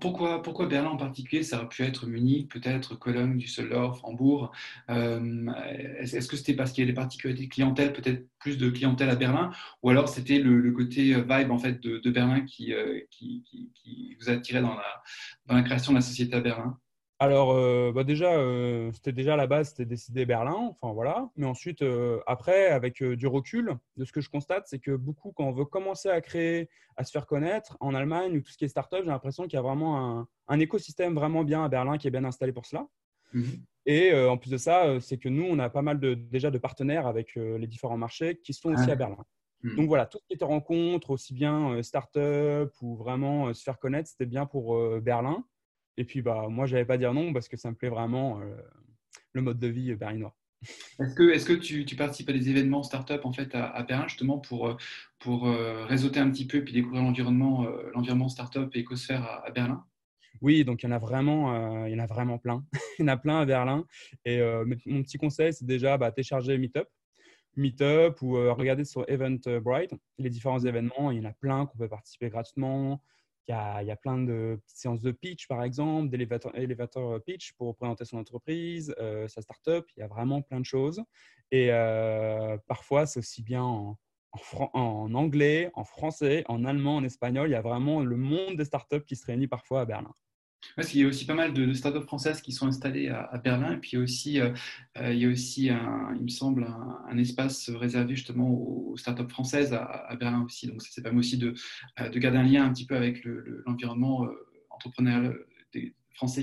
pourquoi, 0.00 0.42
pourquoi 0.42 0.66
Berlin 0.66 0.88
en 0.88 0.96
particulier? 0.96 1.42
Ça 1.42 1.58
aurait 1.58 1.68
pu 1.68 1.82
être 1.82 2.06
Munich, 2.06 2.50
peut-être 2.50 2.94
Cologne, 2.94 3.36
Düsseldorf, 3.36 4.00
Hambourg. 4.02 4.50
Euh, 4.88 5.46
est-ce 5.98 6.26
que 6.26 6.38
c'était 6.38 6.54
parce 6.54 6.72
qu'il 6.72 6.84
y 6.84 6.86
a 6.86 6.90
des 6.90 6.94
particularités 6.94 7.44
de 7.48 7.52
clientèle, 7.52 7.92
peut-être 7.92 8.26
plus 8.38 8.56
de 8.56 8.70
clientèle 8.70 9.10
à 9.10 9.16
Berlin, 9.16 9.50
ou 9.82 9.90
alors 9.90 10.08
c'était 10.08 10.38
le, 10.38 10.72
côté 10.72 11.14
vibe 11.14 11.50
en 11.50 11.58
fait 11.58 11.82
de, 11.82 12.10
Berlin 12.10 12.40
qui, 12.46 12.72
qui, 13.10 14.16
vous 14.18 14.30
attirait 14.30 14.62
dans 14.62 14.74
dans 15.44 15.54
la 15.54 15.62
création 15.62 15.92
de 15.92 15.98
la 15.98 16.02
société 16.02 16.34
à 16.34 16.40
Berlin? 16.40 16.78
Alors, 17.24 17.52
euh, 17.52 17.90
bah 17.90 18.04
déjà, 18.04 18.34
euh, 18.34 18.92
c'était 18.92 19.12
déjà 19.12 19.32
à 19.32 19.36
la 19.36 19.46
base, 19.46 19.70
c'était 19.70 19.86
décidé 19.86 20.26
Berlin, 20.26 20.74
enfin 20.78 20.92
voilà. 20.92 21.30
Mais 21.36 21.46
ensuite, 21.46 21.80
euh, 21.80 22.20
après, 22.26 22.66
avec 22.68 23.02
du 23.02 23.26
recul, 23.26 23.78
de 23.96 24.04
ce 24.04 24.12
que 24.12 24.20
je 24.20 24.28
constate, 24.28 24.64
c'est 24.66 24.78
que 24.78 24.94
beaucoup, 24.94 25.32
quand 25.32 25.44
on 25.44 25.52
veut 25.52 25.64
commencer 25.64 26.10
à 26.10 26.20
créer, 26.20 26.68
à 26.96 27.04
se 27.04 27.10
faire 27.10 27.26
connaître, 27.26 27.78
en 27.80 27.94
Allemagne 27.94 28.36
ou 28.36 28.40
tout 28.42 28.52
ce 28.52 28.58
qui 28.58 28.66
est 28.66 28.68
startup, 28.68 29.00
j'ai 29.02 29.10
l'impression 29.10 29.44
qu'il 29.44 29.54
y 29.54 29.56
a 29.56 29.62
vraiment 29.62 30.26
un, 30.48 30.60
écosystème 30.60 31.14
vraiment 31.14 31.44
bien 31.44 31.64
à 31.64 31.68
Berlin 31.68 31.96
qui 31.96 32.08
est 32.08 32.10
bien 32.10 32.24
installé 32.24 32.52
pour 32.52 32.66
cela. 32.66 32.86
Mmh 33.32 33.42
Et 33.86 34.14
en 34.14 34.36
plus 34.36 34.50
de 34.50 34.58
ça, 34.58 35.00
c'est 35.00 35.16
que 35.16 35.30
nous, 35.30 35.44
on 35.44 35.58
a 35.58 35.70
pas 35.70 35.82
mal 35.82 35.98
de, 35.98 36.12
déjà 36.12 36.50
de 36.50 36.58
partenaires 36.58 37.06
avec 37.06 37.36
les 37.36 37.66
différents 37.66 37.96
marchés 37.96 38.38
qui 38.44 38.52
sont 38.52 38.72
aussi 38.72 38.90
à 38.90 38.92
ah. 38.92 38.96
Berlin. 38.96 39.24
Mmh. 39.62 39.76
Donc 39.76 39.88
voilà, 39.88 40.04
tout 40.04 40.18
ce 40.18 40.26
qui 40.26 40.34
était 40.34 40.44
rencontre, 40.44 41.08
aussi 41.08 41.32
bien 41.32 41.82
startup 41.82 42.70
ou 42.82 42.96
vraiment 42.96 43.54
se 43.54 43.62
faire 43.62 43.78
connaître, 43.78 44.10
c'était 44.10 44.26
bien 44.26 44.44
pour 44.44 44.78
Berlin. 45.00 45.42
Et 45.96 46.04
puis, 46.04 46.22
bah, 46.22 46.46
moi, 46.48 46.66
je 46.66 46.74
n'allais 46.74 46.86
pas 46.86 46.98
dire 46.98 47.14
non 47.14 47.32
parce 47.32 47.48
que 47.48 47.56
ça 47.56 47.70
me 47.70 47.76
plaît 47.76 47.88
vraiment 47.88 48.40
euh, 48.40 48.56
le 49.32 49.42
mode 49.42 49.58
de 49.58 49.68
vie 49.68 49.94
berlinois. 49.94 50.34
Est-ce 50.98 51.14
que, 51.14 51.30
est 51.30 51.46
que 51.46 51.52
tu, 51.52 51.84
tu, 51.84 51.94
participes 51.94 52.30
à 52.30 52.32
des 52.32 52.48
événements 52.48 52.82
start-up 52.82 53.26
en 53.26 53.32
fait, 53.32 53.54
à, 53.54 53.82
Berlin 53.82 54.08
justement 54.08 54.38
pour, 54.38 54.68
euh, 54.68 54.76
pour 55.18 55.46
euh, 55.46 55.84
réseauter 55.84 56.20
un 56.20 56.30
petit 56.30 56.46
peu 56.46 56.58
et 56.58 56.62
puis 56.62 56.72
découvrir 56.72 57.02
l'environnement, 57.02 57.66
l'environnement 57.94 58.30
start-up 58.30 58.70
et 58.74 58.78
écosphère 58.78 59.42
à, 59.44 59.50
Berlin? 59.50 59.84
Oui, 60.40 60.64
donc 60.64 60.82
il 60.82 60.86
y 60.86 60.88
en 60.88 60.92
a 60.92 60.98
vraiment, 60.98 61.86
il 61.86 61.92
y 61.92 61.94
en 61.94 62.02
a 62.02 62.06
vraiment 62.06 62.38
plein. 62.38 62.64
il 62.98 63.02
y 63.02 63.04
en 63.04 63.08
a 63.08 63.16
plein 63.16 63.40
à 63.40 63.44
Berlin. 63.44 63.84
Et 64.24 64.40
mon 64.86 65.02
petit 65.02 65.18
conseil, 65.18 65.52
c'est 65.52 65.66
déjà 65.66 65.98
bah, 65.98 66.10
télécharger 66.10 66.56
Meetup. 66.56 66.88
Meetup 67.56 68.20
ou 68.22 68.32
regarder 68.54 68.84
sur 68.84 69.08
Eventbrite 69.08 69.92
les 70.18 70.30
différents 70.30 70.60
événements. 70.60 71.10
Il 71.10 71.18
y 71.18 71.20
en 71.20 71.28
a 71.28 71.34
plein 71.34 71.66
qu'on 71.66 71.78
peut 71.78 71.88
participer 71.88 72.30
gratuitement. 72.30 73.02
Il 73.46 73.52
y, 73.52 73.90
a, 73.90 73.96
plein 73.96 74.18
de 74.18 74.58
séances 74.66 75.02
de 75.02 75.12
pitch, 75.12 75.48
par 75.48 75.62
exemple, 75.62 76.08
d'élévateur 76.08 77.22
pitch 77.24 77.52
pour 77.52 77.76
présenter 77.76 78.06
son 78.06 78.16
entreprise, 78.16 78.94
euh, 78.98 79.28
sa 79.28 79.42
startup. 79.42 79.84
Il 79.96 80.00
y 80.00 80.02
a 80.02 80.08
vraiment 80.08 80.40
plein 80.40 80.60
de 80.60 80.64
choses. 80.64 81.02
Et 81.50 81.68
euh, 81.70 82.56
parfois, 82.66 83.04
c'est 83.04 83.18
aussi 83.18 83.42
bien 83.42 83.62
en, 83.62 83.98
en, 84.72 85.14
anglais, 85.14 85.70
en 85.74 85.84
français, 85.84 86.44
en 86.48 86.64
allemand, 86.64 86.96
en 86.96 87.04
espagnol. 87.04 87.48
Il 87.48 87.52
y 87.52 87.56
a 87.56 87.60
vraiment 87.60 88.00
le 88.00 88.16
monde 88.16 88.56
des 88.56 88.64
startups 88.64 89.04
qui 89.04 89.14
se 89.14 89.26
réunit 89.26 89.46
parfois 89.46 89.82
à 89.82 89.84
Berlin 89.84 90.14
il 90.78 91.00
y 91.00 91.04
a 91.04 91.06
aussi 91.06 91.24
pas 91.24 91.34
mal 91.34 91.52
de, 91.52 91.72
startups 91.72 92.06
françaises 92.06 92.40
qui 92.40 92.52
sont 92.52 92.66
installées 92.66 93.08
à, 93.08 93.40
Berlin. 93.42 93.72
Et 93.72 93.76
puis 93.76 93.90
il 93.92 93.96
y 93.96 94.00
a 94.00 94.02
aussi, 94.02 94.40
euh, 94.40 94.50
euh, 94.98 95.12
il, 95.12 95.18
y 95.20 95.24
a 95.24 95.28
aussi 95.28 95.70
un, 95.70 96.14
il 96.16 96.22
me 96.22 96.28
semble, 96.28 96.66
un, 96.66 97.18
espace 97.18 97.70
réservé 97.70 98.16
justement 98.16 98.50
aux 98.50 98.96
startups 98.96 99.28
françaises 99.28 99.72
à, 99.72 100.14
Berlin 100.18 100.42
aussi. 100.44 100.66
Donc 100.66 100.82
ça, 100.82 101.02
permet 101.02 101.18
aussi 101.20 101.38
de, 101.38 101.54
euh, 102.00 102.08
de, 102.08 102.18
garder 102.18 102.38
un 102.38 102.42
lien 102.42 102.64
un 102.64 102.72
petit 102.72 102.86
peu 102.86 102.96
avec 102.96 103.24
l'environnement 103.66 104.26
entrepreneurial 104.70 105.38
français. 106.14 106.42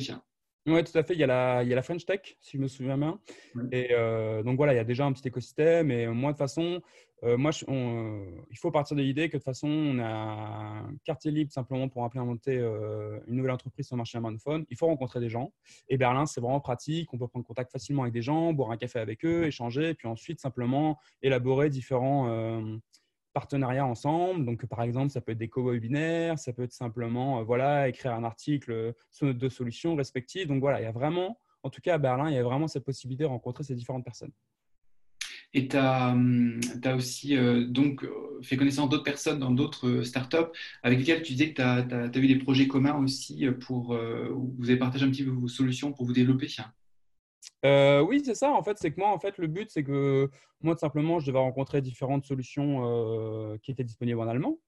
Oui, 0.67 0.83
tout 0.83 0.95
à 0.97 1.03
fait. 1.03 1.13
Il 1.13 1.19
y, 1.19 1.23
a 1.23 1.27
la, 1.27 1.63
il 1.63 1.69
y 1.69 1.73
a 1.73 1.75
la 1.75 1.81
French 1.81 2.05
Tech, 2.05 2.37
si 2.39 2.57
je 2.57 2.61
me 2.61 2.67
souviens 2.67 2.97
bien. 2.97 3.19
Et 3.71 3.89
donc 4.43 4.57
voilà, 4.57 4.73
il 4.73 4.77
y 4.77 4.79
a 4.79 4.83
déjà 4.83 5.05
un 5.05 5.11
petit 5.11 5.27
écosystème. 5.27 5.89
Et 5.91 6.07
moi, 6.07 6.31
de 6.31 6.37
toute 6.37 6.39
façon, 6.39 6.81
euh, 7.23 7.37
moi, 7.37 7.51
euh, 7.69 8.25
il 8.49 8.57
faut 8.57 8.71
partir 8.71 8.97
de 8.97 9.01
l'idée 9.01 9.29
que 9.29 9.33
de 9.33 9.37
toute 9.37 9.45
façon, 9.45 9.67
on 9.67 9.99
a 9.99 10.05
un 10.05 10.95
quartier 11.03 11.31
libre 11.31 11.51
simplement 11.51 11.87
pour 11.87 12.03
implémenter 12.03 12.57
euh, 12.57 13.19
une 13.27 13.35
nouvelle 13.35 13.51
entreprise 13.51 13.87
sur 13.87 13.95
le 13.95 13.99
marché 13.99 14.13
germanophone. 14.13 14.65
Il 14.69 14.77
faut 14.77 14.87
rencontrer 14.87 15.19
des 15.19 15.29
gens. 15.29 15.53
Et 15.87 15.97
Berlin, 15.97 16.25
c'est 16.25 16.41
vraiment 16.41 16.59
pratique. 16.59 17.13
On 17.13 17.17
peut 17.17 17.27
prendre 17.27 17.45
contact 17.45 17.71
facilement 17.71 18.03
avec 18.03 18.13
des 18.13 18.23
gens, 18.23 18.53
boire 18.53 18.71
un 18.71 18.77
café 18.77 18.99
avec 18.99 19.23
eux, 19.23 19.45
échanger, 19.45 19.89
et 19.89 19.93
puis 19.93 20.07
ensuite 20.07 20.39
simplement 20.39 20.97
élaborer 21.21 21.69
différents 21.69 22.79
partenariats 23.33 23.85
ensemble. 23.85 24.45
Donc, 24.45 24.65
par 24.65 24.81
exemple, 24.81 25.09
ça 25.11 25.21
peut 25.21 25.31
être 25.31 25.37
des 25.37 25.49
co-webinaires, 25.49 26.37
ça 26.39 26.53
peut 26.53 26.63
être 26.63 26.73
simplement 26.73 27.43
voilà, 27.43 27.87
écrire 27.87 28.13
un 28.13 28.23
article 28.23 28.93
sur 29.11 29.25
nos 29.25 29.33
deux 29.33 29.49
solutions 29.49 29.95
respectives. 29.95 30.47
Donc 30.47 30.59
voilà, 30.59 30.81
il 30.81 30.83
y 30.83 30.87
a 30.87 30.91
vraiment, 30.91 31.39
en 31.63 31.69
tout 31.69 31.81
cas 31.81 31.95
à 31.95 31.97
Berlin, 31.97 32.29
il 32.29 32.35
y 32.35 32.39
a 32.39 32.43
vraiment 32.43 32.67
cette 32.67 32.85
possibilité 32.85 33.23
de 33.23 33.29
rencontrer 33.29 33.63
ces 33.63 33.75
différentes 33.75 34.05
personnes. 34.05 34.31
Et 35.53 35.67
tu 35.67 35.75
as, 35.75 36.11
hum, 36.11 36.59
aussi 36.95 37.35
euh, 37.35 37.65
donc 37.65 38.03
euh, 38.03 38.39
fait 38.41 38.55
connaissance 38.55 38.89
d'autres 38.89 39.03
personnes 39.03 39.39
dans 39.39 39.51
d'autres 39.51 39.87
euh, 39.87 40.03
startups 40.03 40.37
avec 40.81 40.99
lesquelles 40.99 41.23
tu 41.23 41.33
disais 41.33 41.51
que 41.51 41.55
tu 41.55 41.61
as, 41.61 42.21
eu 42.23 42.27
des 42.27 42.37
projets 42.37 42.67
communs 42.67 42.97
aussi 42.97 43.45
pour 43.59 43.91
où 43.91 44.55
vous 44.57 44.69
avez 44.69 44.79
partagé 44.79 45.05
un 45.05 45.09
petit 45.09 45.23
peu 45.23 45.31
vos 45.31 45.47
solutions 45.47 45.91
pour 45.91 46.05
vous 46.05 46.13
développer. 46.13 46.47
Oui, 47.63 48.21
c'est 48.25 48.35
ça. 48.35 48.51
En 48.51 48.63
fait, 48.63 48.77
c'est 48.77 48.91
que 48.91 48.99
moi, 48.99 49.09
en 49.09 49.19
fait, 49.19 49.37
le 49.37 49.47
but, 49.47 49.69
c'est 49.69 49.83
que 49.83 50.29
moi, 50.61 50.75
tout 50.75 50.79
simplement, 50.79 51.19
je 51.19 51.27
devais 51.27 51.39
rencontrer 51.39 51.81
différentes 51.81 52.25
solutions 52.25 53.57
qui 53.61 53.71
étaient 53.71 53.83
disponibles 53.83 54.19
en 54.19 54.27
allemand. 54.27 54.59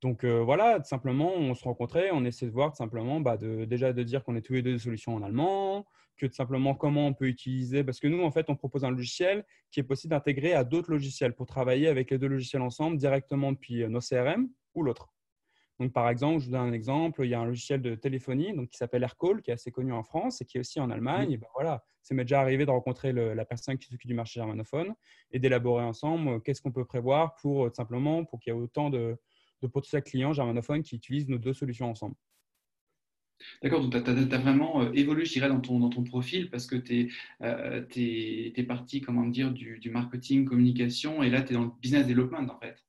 Donc 0.00 0.24
voilà, 0.24 0.78
tout 0.78 0.88
simplement, 0.88 1.32
on 1.34 1.54
se 1.54 1.64
rencontrait, 1.64 2.10
on 2.12 2.24
essaie 2.24 2.46
de 2.46 2.52
voir 2.52 2.70
tout 2.70 2.76
simplement 2.76 3.20
bah, 3.20 3.36
déjà 3.36 3.92
de 3.92 4.02
dire 4.02 4.22
qu'on 4.24 4.36
est 4.36 4.42
tous 4.42 4.52
les 4.54 4.62
deux 4.62 4.72
des 4.72 4.78
solutions 4.78 5.14
en 5.14 5.22
allemand, 5.22 5.86
que 6.16 6.26
tout 6.26 6.34
simplement 6.34 6.74
comment 6.74 7.06
on 7.06 7.14
peut 7.14 7.26
utiliser, 7.26 7.84
parce 7.84 8.00
que 8.00 8.06
nous, 8.06 8.22
en 8.22 8.30
fait, 8.30 8.48
on 8.48 8.56
propose 8.56 8.84
un 8.84 8.90
logiciel 8.90 9.44
qui 9.70 9.80
est 9.80 9.84
possible 9.84 10.10
d'intégrer 10.12 10.54
à 10.54 10.64
d'autres 10.64 10.90
logiciels 10.90 11.34
pour 11.34 11.46
travailler 11.46 11.88
avec 11.88 12.10
les 12.10 12.18
deux 12.18 12.28
logiciels 12.28 12.62
ensemble 12.62 12.96
directement 12.96 13.52
depuis 13.52 13.86
nos 13.88 14.00
CRM 14.00 14.48
ou 14.74 14.82
l'autre. 14.82 15.15
Donc, 15.78 15.92
par 15.92 16.08
exemple, 16.08 16.40
je 16.40 16.46
vous 16.46 16.52
donne 16.52 16.68
un 16.68 16.72
exemple, 16.72 17.22
il 17.24 17.30
y 17.30 17.34
a 17.34 17.40
un 17.40 17.44
logiciel 17.44 17.82
de 17.82 17.94
téléphonie 17.94 18.54
donc, 18.54 18.70
qui 18.70 18.78
s'appelle 18.78 19.02
AirCall, 19.02 19.42
qui 19.42 19.50
est 19.50 19.54
assez 19.54 19.70
connu 19.70 19.92
en 19.92 20.02
France 20.02 20.40
et 20.40 20.44
qui 20.44 20.56
est 20.56 20.60
aussi 20.60 20.80
en 20.80 20.90
Allemagne. 20.90 21.32
Et 21.32 21.36
ben 21.36 21.48
voilà, 21.54 21.84
c'est 22.02 22.14
m'est 22.14 22.24
déjà 22.24 22.40
arrivé 22.40 22.64
de 22.64 22.70
rencontrer 22.70 23.12
la 23.12 23.44
personne 23.44 23.76
qui 23.76 23.88
s'occupe 23.88 24.08
du 24.08 24.14
marché 24.14 24.40
germanophone 24.40 24.94
et 25.32 25.38
d'élaborer 25.38 25.84
ensemble 25.84 26.40
qu'est-ce 26.42 26.62
qu'on 26.62 26.72
peut 26.72 26.84
prévoir 26.84 27.34
pour 27.36 27.70
simplement 27.74 28.24
pour 28.24 28.40
qu'il 28.40 28.52
y 28.52 28.56
ait 28.56 28.58
autant 28.58 28.90
de, 28.90 29.18
de 29.62 29.66
potentiels 29.66 30.02
clients 30.02 30.32
germanophones 30.32 30.82
qui 30.82 30.96
utilisent 30.96 31.28
nos 31.28 31.38
deux 31.38 31.52
solutions 31.52 31.90
ensemble. 31.90 32.14
D'accord, 33.62 33.86
donc 33.86 34.02
tu 34.02 34.10
as, 34.10 34.38
vraiment 34.38 34.82
euh, 34.82 34.92
évolué, 34.94 35.26
je 35.26 35.32
dirais, 35.32 35.48
dans 35.48 35.60
ton, 35.60 35.78
dans 35.78 35.90
ton 35.90 36.04
profil 36.04 36.48
parce 36.48 36.66
que 36.66 36.76
tu 36.76 37.00
es, 37.00 37.08
euh, 37.42 37.84
es, 37.94 38.62
parti, 38.62 39.02
comment 39.02 39.26
dire, 39.26 39.52
du, 39.52 39.78
du, 39.78 39.90
marketing, 39.90 40.46
communication 40.46 41.22
et 41.22 41.28
là, 41.28 41.42
tu 41.42 41.52
es 41.52 41.56
dans 41.56 41.64
le 41.64 41.70
business 41.80 42.06
development 42.06 42.48
en 42.50 42.58
fait. 42.58 42.85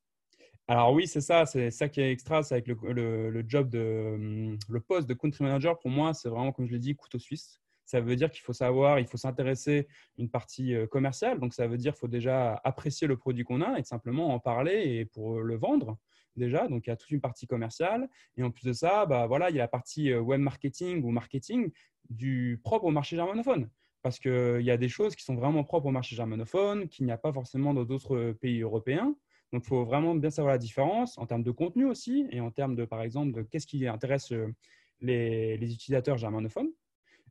Alors 0.70 0.92
oui, 0.92 1.08
c'est 1.08 1.22
ça, 1.22 1.46
c'est 1.46 1.72
ça 1.72 1.88
qui 1.88 2.02
est 2.02 2.12
extra, 2.12 2.44
c'est 2.44 2.56
avec 2.56 2.68
le, 2.68 3.44
job 3.48 3.70
de 3.70 4.12
hum, 4.16 4.58
le 4.68 4.80
poste 4.82 5.08
de 5.08 5.14
country 5.14 5.44
manager. 5.46 5.80
Pour 5.80 5.90
moi, 5.90 6.14
c'est 6.14 6.28
vraiment, 6.28 6.52
comme 6.52 6.68
je 6.68 6.74
l'ai 6.74 6.80
dit, 6.80 6.96
couteau 6.96 7.20
suisse. 7.20 7.62
Ça 7.86 8.02
veut 8.02 8.18
dire 8.18 8.30
qu'il 8.30 8.42
faut 8.42 8.52
savoir, 8.54 9.00
il 9.00 9.08
faut 9.08 9.16
s'intéresser 9.16 9.88
une 10.18 10.30
partie 10.30 10.76
euh, 10.76 10.86
commerciale. 10.86 11.40
Donc 11.40 11.54
ça 11.54 11.68
veut 11.68 11.78
dire 11.78 11.94
qu'il 11.94 12.02
faut 12.02 12.10
déjà 12.10 12.60
apprécier 12.66 13.08
le 13.08 13.16
produit 13.16 13.46
qu'on 13.46 13.62
a 13.62 13.80
et 13.80 13.84
simplement 13.84 14.34
en 14.34 14.40
parler 14.40 14.98
et 14.98 15.06
pour 15.06 15.40
le 15.40 15.56
vendre 15.56 15.98
déjà, 16.36 16.68
donc 16.68 16.86
il 16.86 16.90
y 16.90 16.94
a 16.94 16.98
toute 16.98 17.12
une 17.12 17.22
partie 17.22 17.48
commerciale. 17.48 18.10
Et 18.36 18.44
en 18.44 18.52
plus 18.52 18.66
de 18.66 18.74
ça, 18.74 19.06
bah, 19.06 19.26
voilà, 19.26 19.50
il 19.50 19.56
y 19.56 19.60
a 19.60 19.64
la 19.64 19.68
partie 19.70 20.12
euh, 20.12 20.20
web 20.20 20.42
marketing 20.42 21.02
ou 21.04 21.12
marketing 21.12 21.72
du 22.10 22.60
propre 22.62 22.86
au 22.86 22.92
marché 22.92 23.16
germanophone. 23.16 23.70
Parce 24.02 24.20
qu'il 24.20 24.62
y 24.62 24.72
a 24.72 24.78
des 24.78 24.90
choses 24.90 25.16
qui 25.16 25.24
sont 25.24 25.36
vraiment 25.36 25.64
propres 25.64 25.88
au 25.88 25.92
marché 25.92 26.16
germanophone, 26.16 26.90
qu'il 26.90 27.06
n'y 27.06 27.12
a 27.12 27.18
pas 27.18 27.34
forcément 27.34 27.74
dans 27.74 27.84
d'autres 27.84 28.34
pays 28.34 28.62
européens. 28.62 29.16
Donc, 29.54 29.64
il 29.64 29.68
faut 29.68 29.86
vraiment 29.86 30.14
bien 30.16 30.30
savoir 30.30 30.54
la 30.54 30.58
différence 30.58 31.18
en 31.18 31.26
termes 31.26 31.44
de 31.44 31.52
contenu 31.52 31.86
aussi 31.86 32.28
et 32.32 32.42
en 32.42 32.52
termes 32.52 32.76
de, 32.76 32.86
par 32.86 33.02
exemple, 33.02 33.32
de 33.32 33.42
qu'est-ce 33.44 33.68
qui 33.68 33.88
intéresse 33.88 34.32
euh, 34.32 34.54
les, 35.00 35.56
utilisateurs 35.62 36.18
germanophones. 36.18 36.70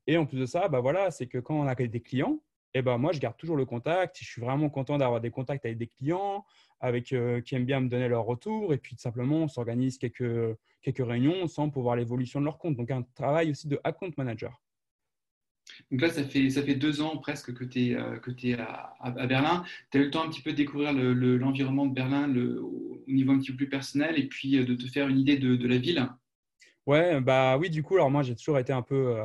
Et 0.07 0.17
en 0.17 0.25
plus 0.25 0.39
de 0.39 0.47
ça, 0.47 0.69
bah 0.69 0.81
voilà, 0.81 1.11
c'est 1.11 1.27
que 1.27 1.39
quand 1.39 1.59
on 1.59 1.67
a 1.67 1.75
des 1.75 2.01
clients, 2.01 2.41
eh 2.75 2.83
ben 2.83 2.97
moi, 2.99 3.13
je 3.13 3.21
garde 3.21 3.37
toujours 3.37 3.57
le 3.57 3.65
contact. 3.65 4.17
Je 4.19 4.25
suis 4.25 4.41
vraiment 4.41 4.71
content 4.71 4.99
d'avoir 4.99 5.21
des 5.21 5.31
contacts 5.31 5.65
avec 5.65 5.79
des 5.79 5.87
clients 5.87 6.45
avec, 6.81 7.13
euh, 7.13 7.41
qui 7.41 7.55
aiment 7.55 7.65
bien 7.65 7.81
me 7.81 7.89
donner 7.89 8.09
leur 8.09 8.25
retour. 8.25 8.73
Et 8.73 8.79
puis, 8.79 8.97
simplement, 8.99 9.37
on 9.37 9.49
s'organise 9.49 9.99
quelques, 9.99 10.57
quelques 10.83 11.07
réunions 11.07 11.43
ensemble 11.43 11.73
pour 11.73 11.83
voir 11.83 11.97
l'évolution 11.97 12.41
de 12.41 12.45
leur 12.45 12.59
compte. 12.59 12.77
Donc, 12.77 12.91
un 12.91 13.03
travail 13.15 13.51
aussi 13.51 13.67
de 13.69 13.81
account 13.83 14.11
manager. 14.17 14.63
Donc 15.91 16.01
là, 16.01 16.11
ça 16.11 16.25
fait, 16.25 16.51
ça 16.51 16.63
fait 16.63 16.75
deux 16.75 17.01
ans 17.01 17.17
presque 17.19 17.55
que 17.55 17.65
tu 17.65 17.87
es, 17.87 17.95
euh, 17.95 18.19
que 18.19 18.31
es 18.45 18.55
à, 18.55 18.95
à, 19.01 19.27
Berlin. 19.27 19.65
Tu 19.91 19.99
as 19.99 20.01
eu 20.01 20.05
le 20.05 20.11
temps 20.11 20.25
un 20.25 20.29
petit 20.29 20.43
peu 20.43 20.51
de 20.51 20.57
découvrir 20.57 20.93
l'environnement 20.93 21.85
le, 21.85 21.91
de 21.91 21.95
Berlin 21.95 22.27
le, 22.27 22.61
au 22.61 23.03
niveau 23.07 23.33
un 23.33 23.39
petit 23.39 23.53
peu 23.53 23.59
plus 23.59 23.69
personnel 23.69 24.19
et 24.19 24.27
puis 24.27 24.57
euh, 24.57 24.65
de 24.65 24.75
te 24.75 24.87
faire 24.87 25.09
une 25.09 25.19
idée 25.19 25.39
de, 25.39 25.55
de 25.55 25.69
la 25.69 25.79
ville. 25.79 26.09
Ouais, 26.87 27.21
bah 27.21 27.57
oui, 27.59 27.71
du 27.71 27.83
coup, 27.83 27.95
alors 27.95 28.11
moi, 28.11 28.23
j'ai 28.23 28.35
toujours 28.35 28.59
été 28.59 28.73
un 28.73 28.83
peu. 28.83 29.17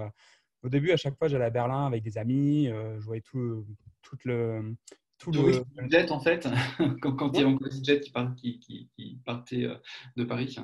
au 0.63 0.69
début, 0.69 0.91
à 0.91 0.97
chaque 0.97 1.15
fois, 1.15 1.27
j'allais 1.27 1.45
à 1.45 1.51
Berlin 1.51 1.85
avec 1.85 2.01
des 2.01 2.17
amis. 2.17 2.67
je 2.67 3.05
voyais 3.05 3.21
tout, 3.21 3.65
tout 4.01 4.17
le, 4.25 4.75
tout 5.21 5.31
le 5.31 5.63
jet 5.89 6.11
en 6.11 6.19
fait, 6.19 6.47
quand, 7.01 7.13
quand 7.13 7.31
il 7.33 7.41
y 7.41 7.43
a 7.43 7.57
jet 7.83 7.99
qui, 7.99 8.11
part, 8.11 8.33
qui, 8.35 8.59
qui, 8.59 9.19
partait 9.23 9.65
euh, 9.65 9.75
de 10.17 10.23
Paris. 10.23 10.57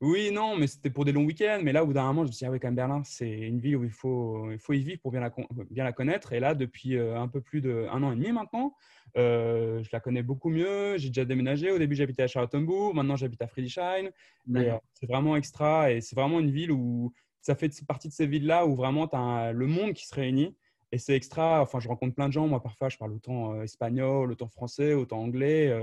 Oui, 0.00 0.30
non, 0.30 0.56
mais 0.56 0.68
c'était 0.68 0.90
pour 0.90 1.04
des 1.04 1.10
longs 1.10 1.24
week-ends. 1.24 1.60
Mais 1.62 1.72
là, 1.72 1.82
au 1.82 1.86
bout 1.88 1.92
d'un 1.92 2.04
moment, 2.04 2.22
je 2.22 2.28
me 2.28 2.32
suis 2.32 2.44
dit, 2.44 2.46
ah 2.46 2.52
oui, 2.52 2.60
quand 2.60 2.68
même, 2.68 2.76
Berlin, 2.76 3.02
c'est 3.04 3.28
une 3.28 3.58
ville 3.58 3.76
où 3.76 3.84
il 3.84 3.90
faut, 3.90 4.50
il 4.52 4.58
faut 4.58 4.72
y 4.72 4.80
vivre 4.80 5.00
pour 5.00 5.10
bien 5.10 5.20
la, 5.20 5.32
bien 5.70 5.82
la 5.82 5.92
connaître. 5.92 6.32
Et 6.32 6.38
là, 6.38 6.54
depuis 6.54 6.96
euh, 6.96 7.18
un 7.18 7.26
peu 7.26 7.40
plus 7.40 7.60
d'un 7.60 8.02
an 8.02 8.12
et 8.12 8.14
demi 8.14 8.30
maintenant, 8.30 8.76
euh, 9.16 9.82
je 9.82 9.88
la 9.92 9.98
connais 9.98 10.22
beaucoup 10.22 10.50
mieux. 10.50 10.96
J'ai 10.98 11.08
déjà 11.08 11.24
déménagé. 11.24 11.72
Au 11.72 11.78
début, 11.78 11.96
j'habitais 11.96 12.22
à 12.22 12.28
Charlottenburg. 12.28 12.94
Maintenant, 12.94 13.16
j'habite 13.16 13.42
à 13.42 13.48
Friedrichshain. 13.48 14.10
Euh, 14.54 14.78
c'est 14.94 15.06
vraiment 15.06 15.34
extra. 15.34 15.90
Et 15.90 16.00
c'est 16.00 16.14
vraiment 16.14 16.38
une 16.38 16.52
ville 16.52 16.70
où 16.70 17.12
ça 17.40 17.56
fait 17.56 17.70
partie 17.84 18.06
de 18.06 18.12
ces 18.12 18.26
villes-là 18.26 18.66
où 18.66 18.76
vraiment 18.76 19.08
tu 19.08 19.16
as 19.16 19.52
le 19.52 19.66
monde 19.66 19.94
qui 19.94 20.06
se 20.06 20.14
réunit. 20.14 20.56
Et 20.92 20.98
c'est 20.98 21.16
extra. 21.16 21.60
Enfin, 21.60 21.80
je 21.80 21.88
rencontre 21.88 22.14
plein 22.14 22.28
de 22.28 22.32
gens. 22.32 22.46
Moi, 22.46 22.62
parfois, 22.62 22.88
je 22.88 22.96
parle 22.96 23.14
autant 23.14 23.60
espagnol, 23.62 24.30
autant 24.30 24.48
français, 24.48 24.94
autant 24.94 25.18
anglais 25.18 25.74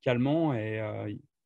qu'allemand. 0.00 0.54
Et 0.54 0.80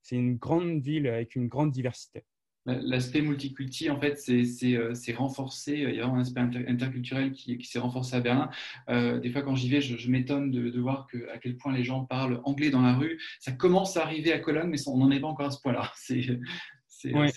c'est 0.02 0.16
une 0.16 0.36
grande 0.36 0.80
ville 0.80 1.06
avec 1.06 1.36
une 1.36 1.48
grande 1.48 1.70
diversité. 1.70 2.24
L'aspect 2.66 3.22
multiculti, 3.22 3.88
en 3.88 3.98
fait, 3.98 4.18
c'est 4.18 4.76
euh, 4.76 4.92
renforcé. 5.16 5.72
Il 5.72 5.94
y 5.94 6.00
a 6.00 6.02
vraiment 6.02 6.16
un 6.16 6.20
aspect 6.20 6.40
interculturel 6.40 7.32
qui, 7.32 7.64
s'est 7.64 7.78
renforcé 7.78 8.16
à 8.16 8.20
Berlin. 8.20 8.50
Euh, 8.90 9.18
des 9.18 9.30
fois, 9.30 9.40
quand 9.40 9.54
j'y 9.54 9.70
vais, 9.70 9.80
je, 9.80 10.10
m'étonne 10.10 10.50
de, 10.50 10.78
voir 10.78 11.06
que, 11.06 11.30
à 11.30 11.38
quel 11.38 11.56
point 11.56 11.72
les 11.72 11.82
gens 11.82 12.04
parlent 12.04 12.42
anglais 12.44 12.68
dans 12.68 12.82
la 12.82 12.94
rue. 12.94 13.18
Ça 13.40 13.52
commence 13.52 13.96
à 13.96 14.02
arriver 14.02 14.32
à 14.32 14.38
Cologne, 14.38 14.68
mais 14.68 14.86
on 14.86 14.98
n'en 14.98 15.10
est 15.10 15.20
pas 15.20 15.28
encore 15.28 15.46
à 15.46 15.50
ce 15.50 15.60
point-là. 15.62 15.90
C'est 15.96 17.14
ouais. 17.14 17.30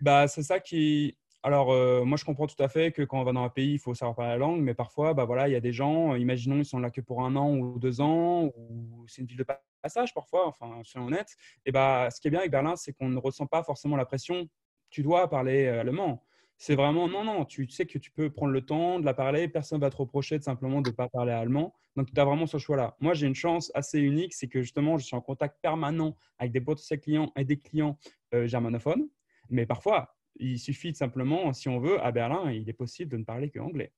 bah, 0.00 0.26
ça 0.26 0.58
qui, 0.58 1.16
alors, 1.44 1.70
euh, 1.70 2.04
moi, 2.04 2.16
je 2.16 2.24
comprends 2.24 2.46
tout 2.46 2.60
à 2.62 2.68
fait 2.68 2.90
que 2.92 3.02
quand 3.02 3.20
on 3.20 3.24
va 3.24 3.32
dans 3.32 3.44
un 3.44 3.48
pays, 3.48 3.74
il 3.74 3.78
faut 3.78 3.94
savoir 3.94 4.16
parler 4.16 4.32
la 4.32 4.38
langue, 4.38 4.60
mais 4.60 4.74
parfois, 4.74 5.14
bah, 5.14 5.24
voilà, 5.24 5.48
il 5.48 5.52
y 5.52 5.56
a 5.56 5.60
des 5.60 5.72
gens, 5.72 6.16
imaginons, 6.16 6.56
ils 6.56 6.64
sont 6.64 6.80
là 6.80 6.90
que 6.90 7.00
pour 7.00 7.24
un 7.24 7.36
an 7.36 7.54
ou 7.56 7.78
deux 7.78 8.00
ans, 8.00 8.50
ou 8.56 9.04
c'est 9.06 9.22
une 9.22 9.28
ville 9.28 9.36
de 9.36 9.44
passage 9.80 10.14
parfois, 10.14 10.46
enfin, 10.46 10.80
soyons 10.84 11.06
honnêtes. 11.06 11.36
Et 11.66 11.72
bah, 11.72 12.08
ce 12.10 12.20
qui 12.20 12.28
est 12.28 12.30
bien 12.30 12.40
avec 12.40 12.50
Berlin, 12.50 12.76
c'est 12.76 12.92
qu'on 12.92 13.08
ne 13.08 13.18
ressent 13.18 13.46
pas 13.46 13.62
forcément 13.62 13.96
la 13.96 14.04
pression. 14.04 14.48
Tu 14.90 15.02
dois 15.02 15.28
parler 15.28 15.66
euh, 15.66 15.80
allemand. 15.80 16.24
C'est 16.56 16.74
vraiment, 16.74 17.08
non, 17.08 17.22
non, 17.22 17.44
tu 17.44 17.68
sais 17.68 17.86
que 17.86 17.98
tu 17.98 18.10
peux 18.10 18.30
prendre 18.30 18.52
le 18.52 18.62
temps 18.62 18.98
de 18.98 19.04
la 19.04 19.14
parler, 19.14 19.46
personne 19.46 19.78
ne 19.78 19.84
va 19.84 19.90
te 19.90 19.96
reprocher 19.96 20.38
de 20.38 20.42
simplement 20.42 20.80
de 20.80 20.90
ne 20.90 20.94
pas 20.94 21.08
parler 21.08 21.32
allemand. 21.32 21.74
Donc, 21.94 22.12
tu 22.12 22.20
as 22.20 22.24
vraiment 22.24 22.46
ce 22.46 22.58
choix-là. 22.58 22.96
Moi, 22.98 23.14
j'ai 23.14 23.28
une 23.28 23.34
chance 23.34 23.70
assez 23.74 24.00
unique, 24.00 24.34
c'est 24.34 24.48
que 24.48 24.62
justement, 24.62 24.98
je 24.98 25.04
suis 25.04 25.14
en 25.14 25.20
contact 25.20 25.58
permanent 25.62 26.16
avec 26.38 26.50
des 26.50 26.60
potentiels 26.60 27.00
clients 27.00 27.32
et 27.36 27.44
des 27.44 27.60
clients 27.60 27.96
germanophones. 28.32 29.08
Mais 29.50 29.66
parfois, 29.66 30.16
il 30.36 30.58
suffit 30.58 30.94
simplement, 30.94 31.52
si 31.52 31.68
on 31.68 31.78
veut, 31.78 32.00
à 32.00 32.10
Berlin, 32.12 32.50
il 32.50 32.68
est 32.68 32.72
possible 32.74 33.10
de 33.10 33.18
ne 33.18 33.24
parler 33.24 33.50
que 33.50 33.58
anglais. 33.58 33.92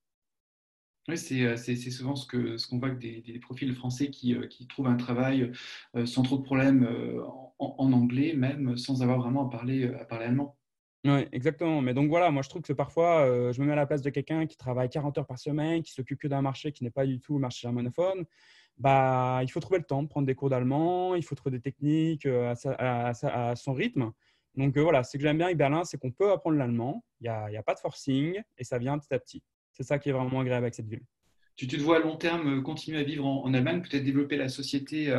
Oui, 1.07 1.17
c'est 1.17 1.57
souvent 1.89 2.15
ce 2.15 2.67
qu'on 2.67 2.77
voit 2.77 2.89
avec 2.89 2.99
des, 2.99 3.39
profils 3.39 3.73
français 3.73 4.09
qui, 4.09 4.35
euh, 4.35 4.47
trouvent 4.69 4.87
un 4.87 4.95
travail 4.95 5.51
euh, 5.95 6.05
sans 6.05 6.21
trop 6.21 6.37
de 6.37 6.43
problèmes 6.43 6.83
euh, 6.83 7.23
en, 7.57 7.91
anglais, 7.91 8.33
même 8.35 8.77
sans 8.77 9.01
avoir 9.01 9.19
vraiment 9.19 9.47
à 9.47 9.49
parler, 9.49 9.91
allemand. 10.09 10.57
Oui, 11.03 11.25
exactement. 11.31 11.81
Mais 11.81 11.95
donc 11.95 12.09
voilà, 12.09 12.29
moi 12.29 12.43
je 12.43 12.49
trouve 12.49 12.61
que 12.61 12.73
parfois, 12.73 13.51
je 13.51 13.59
me 13.59 13.65
mets 13.65 13.73
à 13.73 13.75
la 13.75 13.87
place 13.87 14.03
de 14.03 14.11
quelqu'un 14.11 14.45
qui 14.45 14.57
travaille 14.57 14.89
40 14.89 15.17
heures 15.17 15.27
par 15.27 15.39
semaine, 15.39 15.81
qui 15.81 15.91
s'occupe 15.91 16.19
que 16.19 16.27
d'un 16.27 16.43
marché 16.43 16.71
qui 16.71 16.83
n'est 16.83 16.91
pas 16.91 17.05
du 17.05 17.19
tout 17.19 17.35
le 17.35 17.39
marché 17.39 17.61
germanophone. 17.61 18.25
Bah, 18.77 19.39
il 19.41 19.51
faut 19.51 19.59
trouver 19.59 19.79
le 19.79 19.85
temps 19.85 20.05
prendre 20.05 20.27
des 20.27 20.35
cours 20.35 20.49
d'allemand, 20.49 21.15
il 21.15 21.23
faut 21.23 21.35
trouver 21.35 21.57
des 21.57 21.61
techniques 21.61 22.27
à, 22.27 23.55
son 23.55 23.73
rythme. 23.73 24.11
Donc 24.55 24.75
euh, 24.75 24.81
voilà, 24.81 25.03
ce 25.03 25.17
que 25.17 25.23
j'aime 25.23 25.37
bien 25.37 25.47
avec 25.47 25.57
Berlin, 25.57 25.83
c'est 25.85 25.97
qu'on 25.97 26.11
peut 26.11 26.31
apprendre 26.31 26.57
l'allemand, 26.57 27.03
il 27.19 27.23
n'y 27.23 27.29
a, 27.29 27.45
a, 27.45 27.63
pas 27.63 27.73
de 27.73 27.79
forcing 27.79 28.41
et 28.57 28.63
ça 28.63 28.77
vient 28.77 28.97
petit 28.97 29.13
à 29.13 29.19
petit. 29.19 29.43
C'est 29.81 29.87
ça 29.87 29.99
qui 29.99 30.09
est 30.09 30.11
vraiment 30.11 30.39
agréable 30.39 30.65
avec 30.65 30.75
cette 30.75 30.87
ville. 30.87 31.01
Tu 31.55 31.67
te 31.67 31.75
vois 31.75 31.97
à 31.97 31.99
long 31.99 32.15
terme 32.15 32.59
euh, 32.59 32.61
continuer 32.61 32.99
à 32.99 33.03
vivre 33.03 33.25
en, 33.25 33.53
Allemagne, 33.53 33.81
peut-être 33.81 34.03
développer 34.03 34.37
la 34.37 34.47
société, 34.47 35.09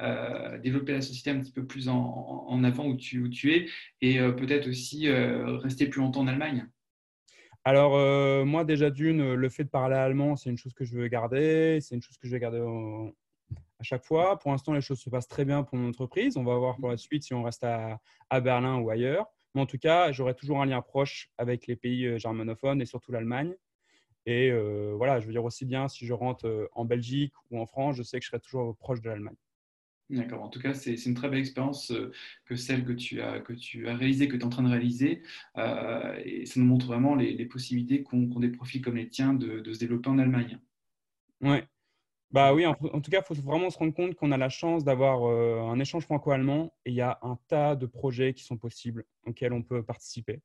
euh, 0.00 0.58
développer 0.58 0.92
la 0.92 1.00
société 1.00 1.30
un 1.30 1.40
petit 1.40 1.52
peu 1.52 1.66
plus 1.66 1.88
en, 1.88 2.64
avant 2.64 2.86
où 2.86 2.96
tu, 2.96 3.20
où 3.20 3.28
tu 3.28 3.54
es, 3.54 3.66
et 4.00 4.18
peut-être 4.18 4.68
aussi 4.68 5.10
rester 5.10 5.86
plus 5.86 6.00
longtemps 6.00 6.20
en 6.20 6.26
Allemagne. 6.26 6.66
Alors 7.64 8.46
moi 8.46 8.64
déjà 8.64 8.90
d'une, 8.90 9.34
le 9.34 9.48
fait 9.48 9.64
de 9.64 9.68
parler 9.68 9.96
allemand, 9.96 10.36
c'est 10.36 10.50
une 10.50 10.56
chose 10.56 10.72
que 10.74 10.84
je 10.84 10.96
veux 10.96 11.08
garder, 11.08 11.80
c'est 11.80 11.94
une 11.94 12.02
chose 12.02 12.16
que 12.16 12.26
je 12.26 12.32
vais 12.32 12.40
garder 12.40 12.60
à 13.80 13.82
chaque 13.82 14.04
fois. 14.04 14.38
Pour 14.38 14.52
l'instant, 14.52 14.74
les 14.74 14.80
choses 14.80 15.00
se 15.00 15.10
passent 15.10 15.28
très 15.28 15.44
bien 15.44 15.62
pour 15.62 15.76
mon 15.78 15.88
entreprise. 15.88 16.36
On 16.36 16.44
va 16.44 16.56
voir 16.56 16.76
pour 16.76 16.90
la 16.90 16.96
suite 16.96 17.24
si 17.24 17.34
on 17.34 17.42
reste 17.42 17.64
à, 17.64 17.98
Berlin 18.40 18.78
ou 18.78 18.90
ailleurs. 18.90 19.26
Mais 19.54 19.60
en 19.60 19.66
tout 19.66 19.78
cas, 19.78 20.12
j'aurai 20.12 20.34
toujours 20.34 20.62
un 20.62 20.66
lien 20.66 20.80
proche 20.80 21.30
avec 21.36 21.66
les 21.66 21.74
pays 21.74 22.06
euh, 22.06 22.18
germanophones 22.18 22.80
et 22.80 22.86
surtout 22.86 23.10
l'Allemagne. 23.10 23.56
Et 24.26 24.50
euh, 24.50 24.92
voilà, 24.96 25.20
je 25.20 25.26
veux 25.26 25.32
dire 25.32 25.44
aussi 25.44 25.64
bien 25.64 25.88
si 25.88 26.06
je 26.06 26.12
rentre 26.12 26.46
euh, 26.46 26.68
en 26.72 26.84
Belgique 26.84 27.32
ou 27.50 27.58
en 27.58 27.66
France, 27.66 27.96
je 27.96 28.02
sais 28.02 28.18
que 28.18 28.24
je 28.24 28.30
serai 28.30 28.40
toujours 28.40 28.76
proche 28.76 29.00
de 29.00 29.08
l'Allemagne. 29.08 29.36
D'accord. 30.10 30.42
En 30.42 30.48
tout 30.48 30.60
cas, 30.60 30.74
c'est 30.74 30.94
une 31.06 31.14
très 31.14 31.28
belle 31.28 31.38
expérience 31.38 31.92
que 32.44 32.56
celle 32.56 32.84
que 32.84 32.92
tu 32.92 33.22
as, 33.22 33.38
que 33.38 33.52
tu 33.52 33.88
as 33.88 33.94
réalisée, 33.94 34.26
que 34.26 34.36
tu 34.36 34.42
es 34.42 34.44
en 34.44 34.48
train 34.48 34.64
de 34.64 34.68
réaliser. 34.68 35.22
et 36.24 36.46
ça 36.46 36.58
nous 36.58 36.66
montre 36.66 36.86
vraiment 36.86 37.14
les, 37.14 37.46
possibilités 37.46 38.02
qu'ont 38.02 38.26
des 38.40 38.48
profils 38.48 38.82
comme 38.82 38.96
les 38.96 39.08
tiens 39.08 39.34
de, 39.34 39.60
de 39.60 39.72
se 39.72 39.78
développer 39.78 40.10
en 40.10 40.18
Allemagne. 40.18 40.58
Ouais. 41.40 41.64
Bah 42.30 42.54
oui, 42.54 42.64
en, 42.64 42.74
tout 42.74 43.10
cas, 43.10 43.22
il 43.22 43.24
faut 43.24 43.34
vraiment 43.42 43.70
se 43.70 43.78
rendre 43.78 43.92
compte 43.92 44.14
qu'on 44.14 44.30
a 44.30 44.36
la 44.36 44.48
chance 44.48 44.84
d'avoir 44.84 45.24
euh, 45.24 45.62
un 45.62 45.80
échange 45.80 46.04
franco-allemand 46.04 46.72
et 46.84 46.90
il 46.90 46.94
y 46.94 47.00
a 47.00 47.18
un 47.22 47.36
tas 47.48 47.74
de 47.74 47.86
projets 47.86 48.34
qui 48.34 48.44
sont 48.44 48.56
possibles 48.56 49.04
auxquels 49.26 49.52
on 49.52 49.62
peut 49.62 49.82
participer. 49.82 50.40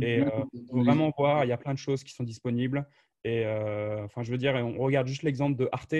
Et 0.00 0.20
euh, 0.20 0.30
faut 0.68 0.82
vraiment 0.82 1.12
voir, 1.16 1.44
il 1.44 1.48
y 1.48 1.52
a 1.52 1.56
plein 1.56 1.72
de 1.72 1.78
choses 1.78 2.02
qui 2.02 2.12
sont 2.12 2.24
disponibles. 2.24 2.84
Et 3.24 3.44
euh, 3.46 4.04
enfin, 4.04 4.22
je 4.22 4.30
veux 4.30 4.38
dire, 4.38 4.54
on 4.54 4.78
regarde 4.78 5.06
juste 5.06 5.22
l'exemple 5.22 5.56
de 5.56 5.68
Arte. 5.72 5.94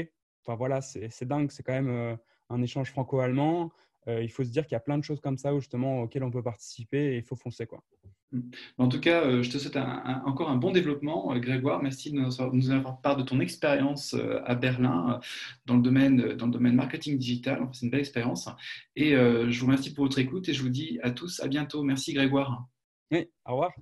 Enfin 0.45 0.57
voilà, 0.57 0.81
c'est 0.81 1.25
dingue, 1.25 1.51
c'est 1.51 1.63
quand 1.63 1.73
même 1.73 1.91
euh, 1.91 2.17
un 2.49 2.63
échange 2.63 2.91
franco-allemand. 2.91 3.71
il 4.07 4.31
faut 4.31 4.45
se 4.45 4.51
dire 4.51 4.67
qu'il 4.67 4.75
y 4.75 4.77
a 4.77 4.81
plein 4.81 4.99
de 4.99 5.05
choses 5.05 5.21
comme 5.21 5.39
ça 5.39 5.55
où, 5.55 5.61
justement 5.61 6.03
auxquelles 6.03 6.25
on 6.25 6.31
peut 6.31 6.43
participer 6.43 7.15
et 7.15 7.17
il 7.19 7.23
faut 7.23 7.37
foncer 7.37 7.67
quoi. 7.67 7.83
En 8.79 8.89
tout 8.89 9.01
cas, 9.01 9.25
euh, 9.25 9.43
je 9.43 9.51
te 9.51 9.59
souhaite 9.59 9.77
encore 9.77 10.51
un 10.51 10.57
bon 10.57 10.71
développement, 10.71 11.35
euh, 11.35 11.39
Grégoire. 11.39 11.83
Merci 11.83 12.13
de 12.13 12.17
nous 12.17 12.71
avoir 12.71 13.01
part 13.01 13.17
de 13.17 13.23
ton 13.23 13.41
expérience 13.41 14.15
euh, 14.15 14.41
à 14.45 14.55
Berlin 14.55 15.21
dans 15.67 15.77
le 15.77 15.83
domaine, 15.83 16.35
dans 16.35 16.47
le 16.47 16.53
domaine 16.53 16.75
marketing 16.75 17.19
digital. 17.19 17.69
C'est 17.73 17.87
une 17.87 17.91
belle 17.91 18.01
expérience. 18.01 18.49
Et 18.95 19.13
je 19.13 19.59
vous 19.61 19.67
remercie 19.67 19.93
pour 19.93 20.05
votre 20.05 20.19
écoute 20.19 20.49
et 20.49 20.53
je 20.53 20.63
vous 20.63 20.69
dis 20.69 20.99
à 21.03 21.11
tous 21.11 21.41
à 21.41 21.49
bientôt. 21.49 21.83
Merci, 21.83 22.13
Grégoire. 22.13 22.67
Oui, 23.11 23.29
au 23.47 23.53
revoir. 23.53 23.73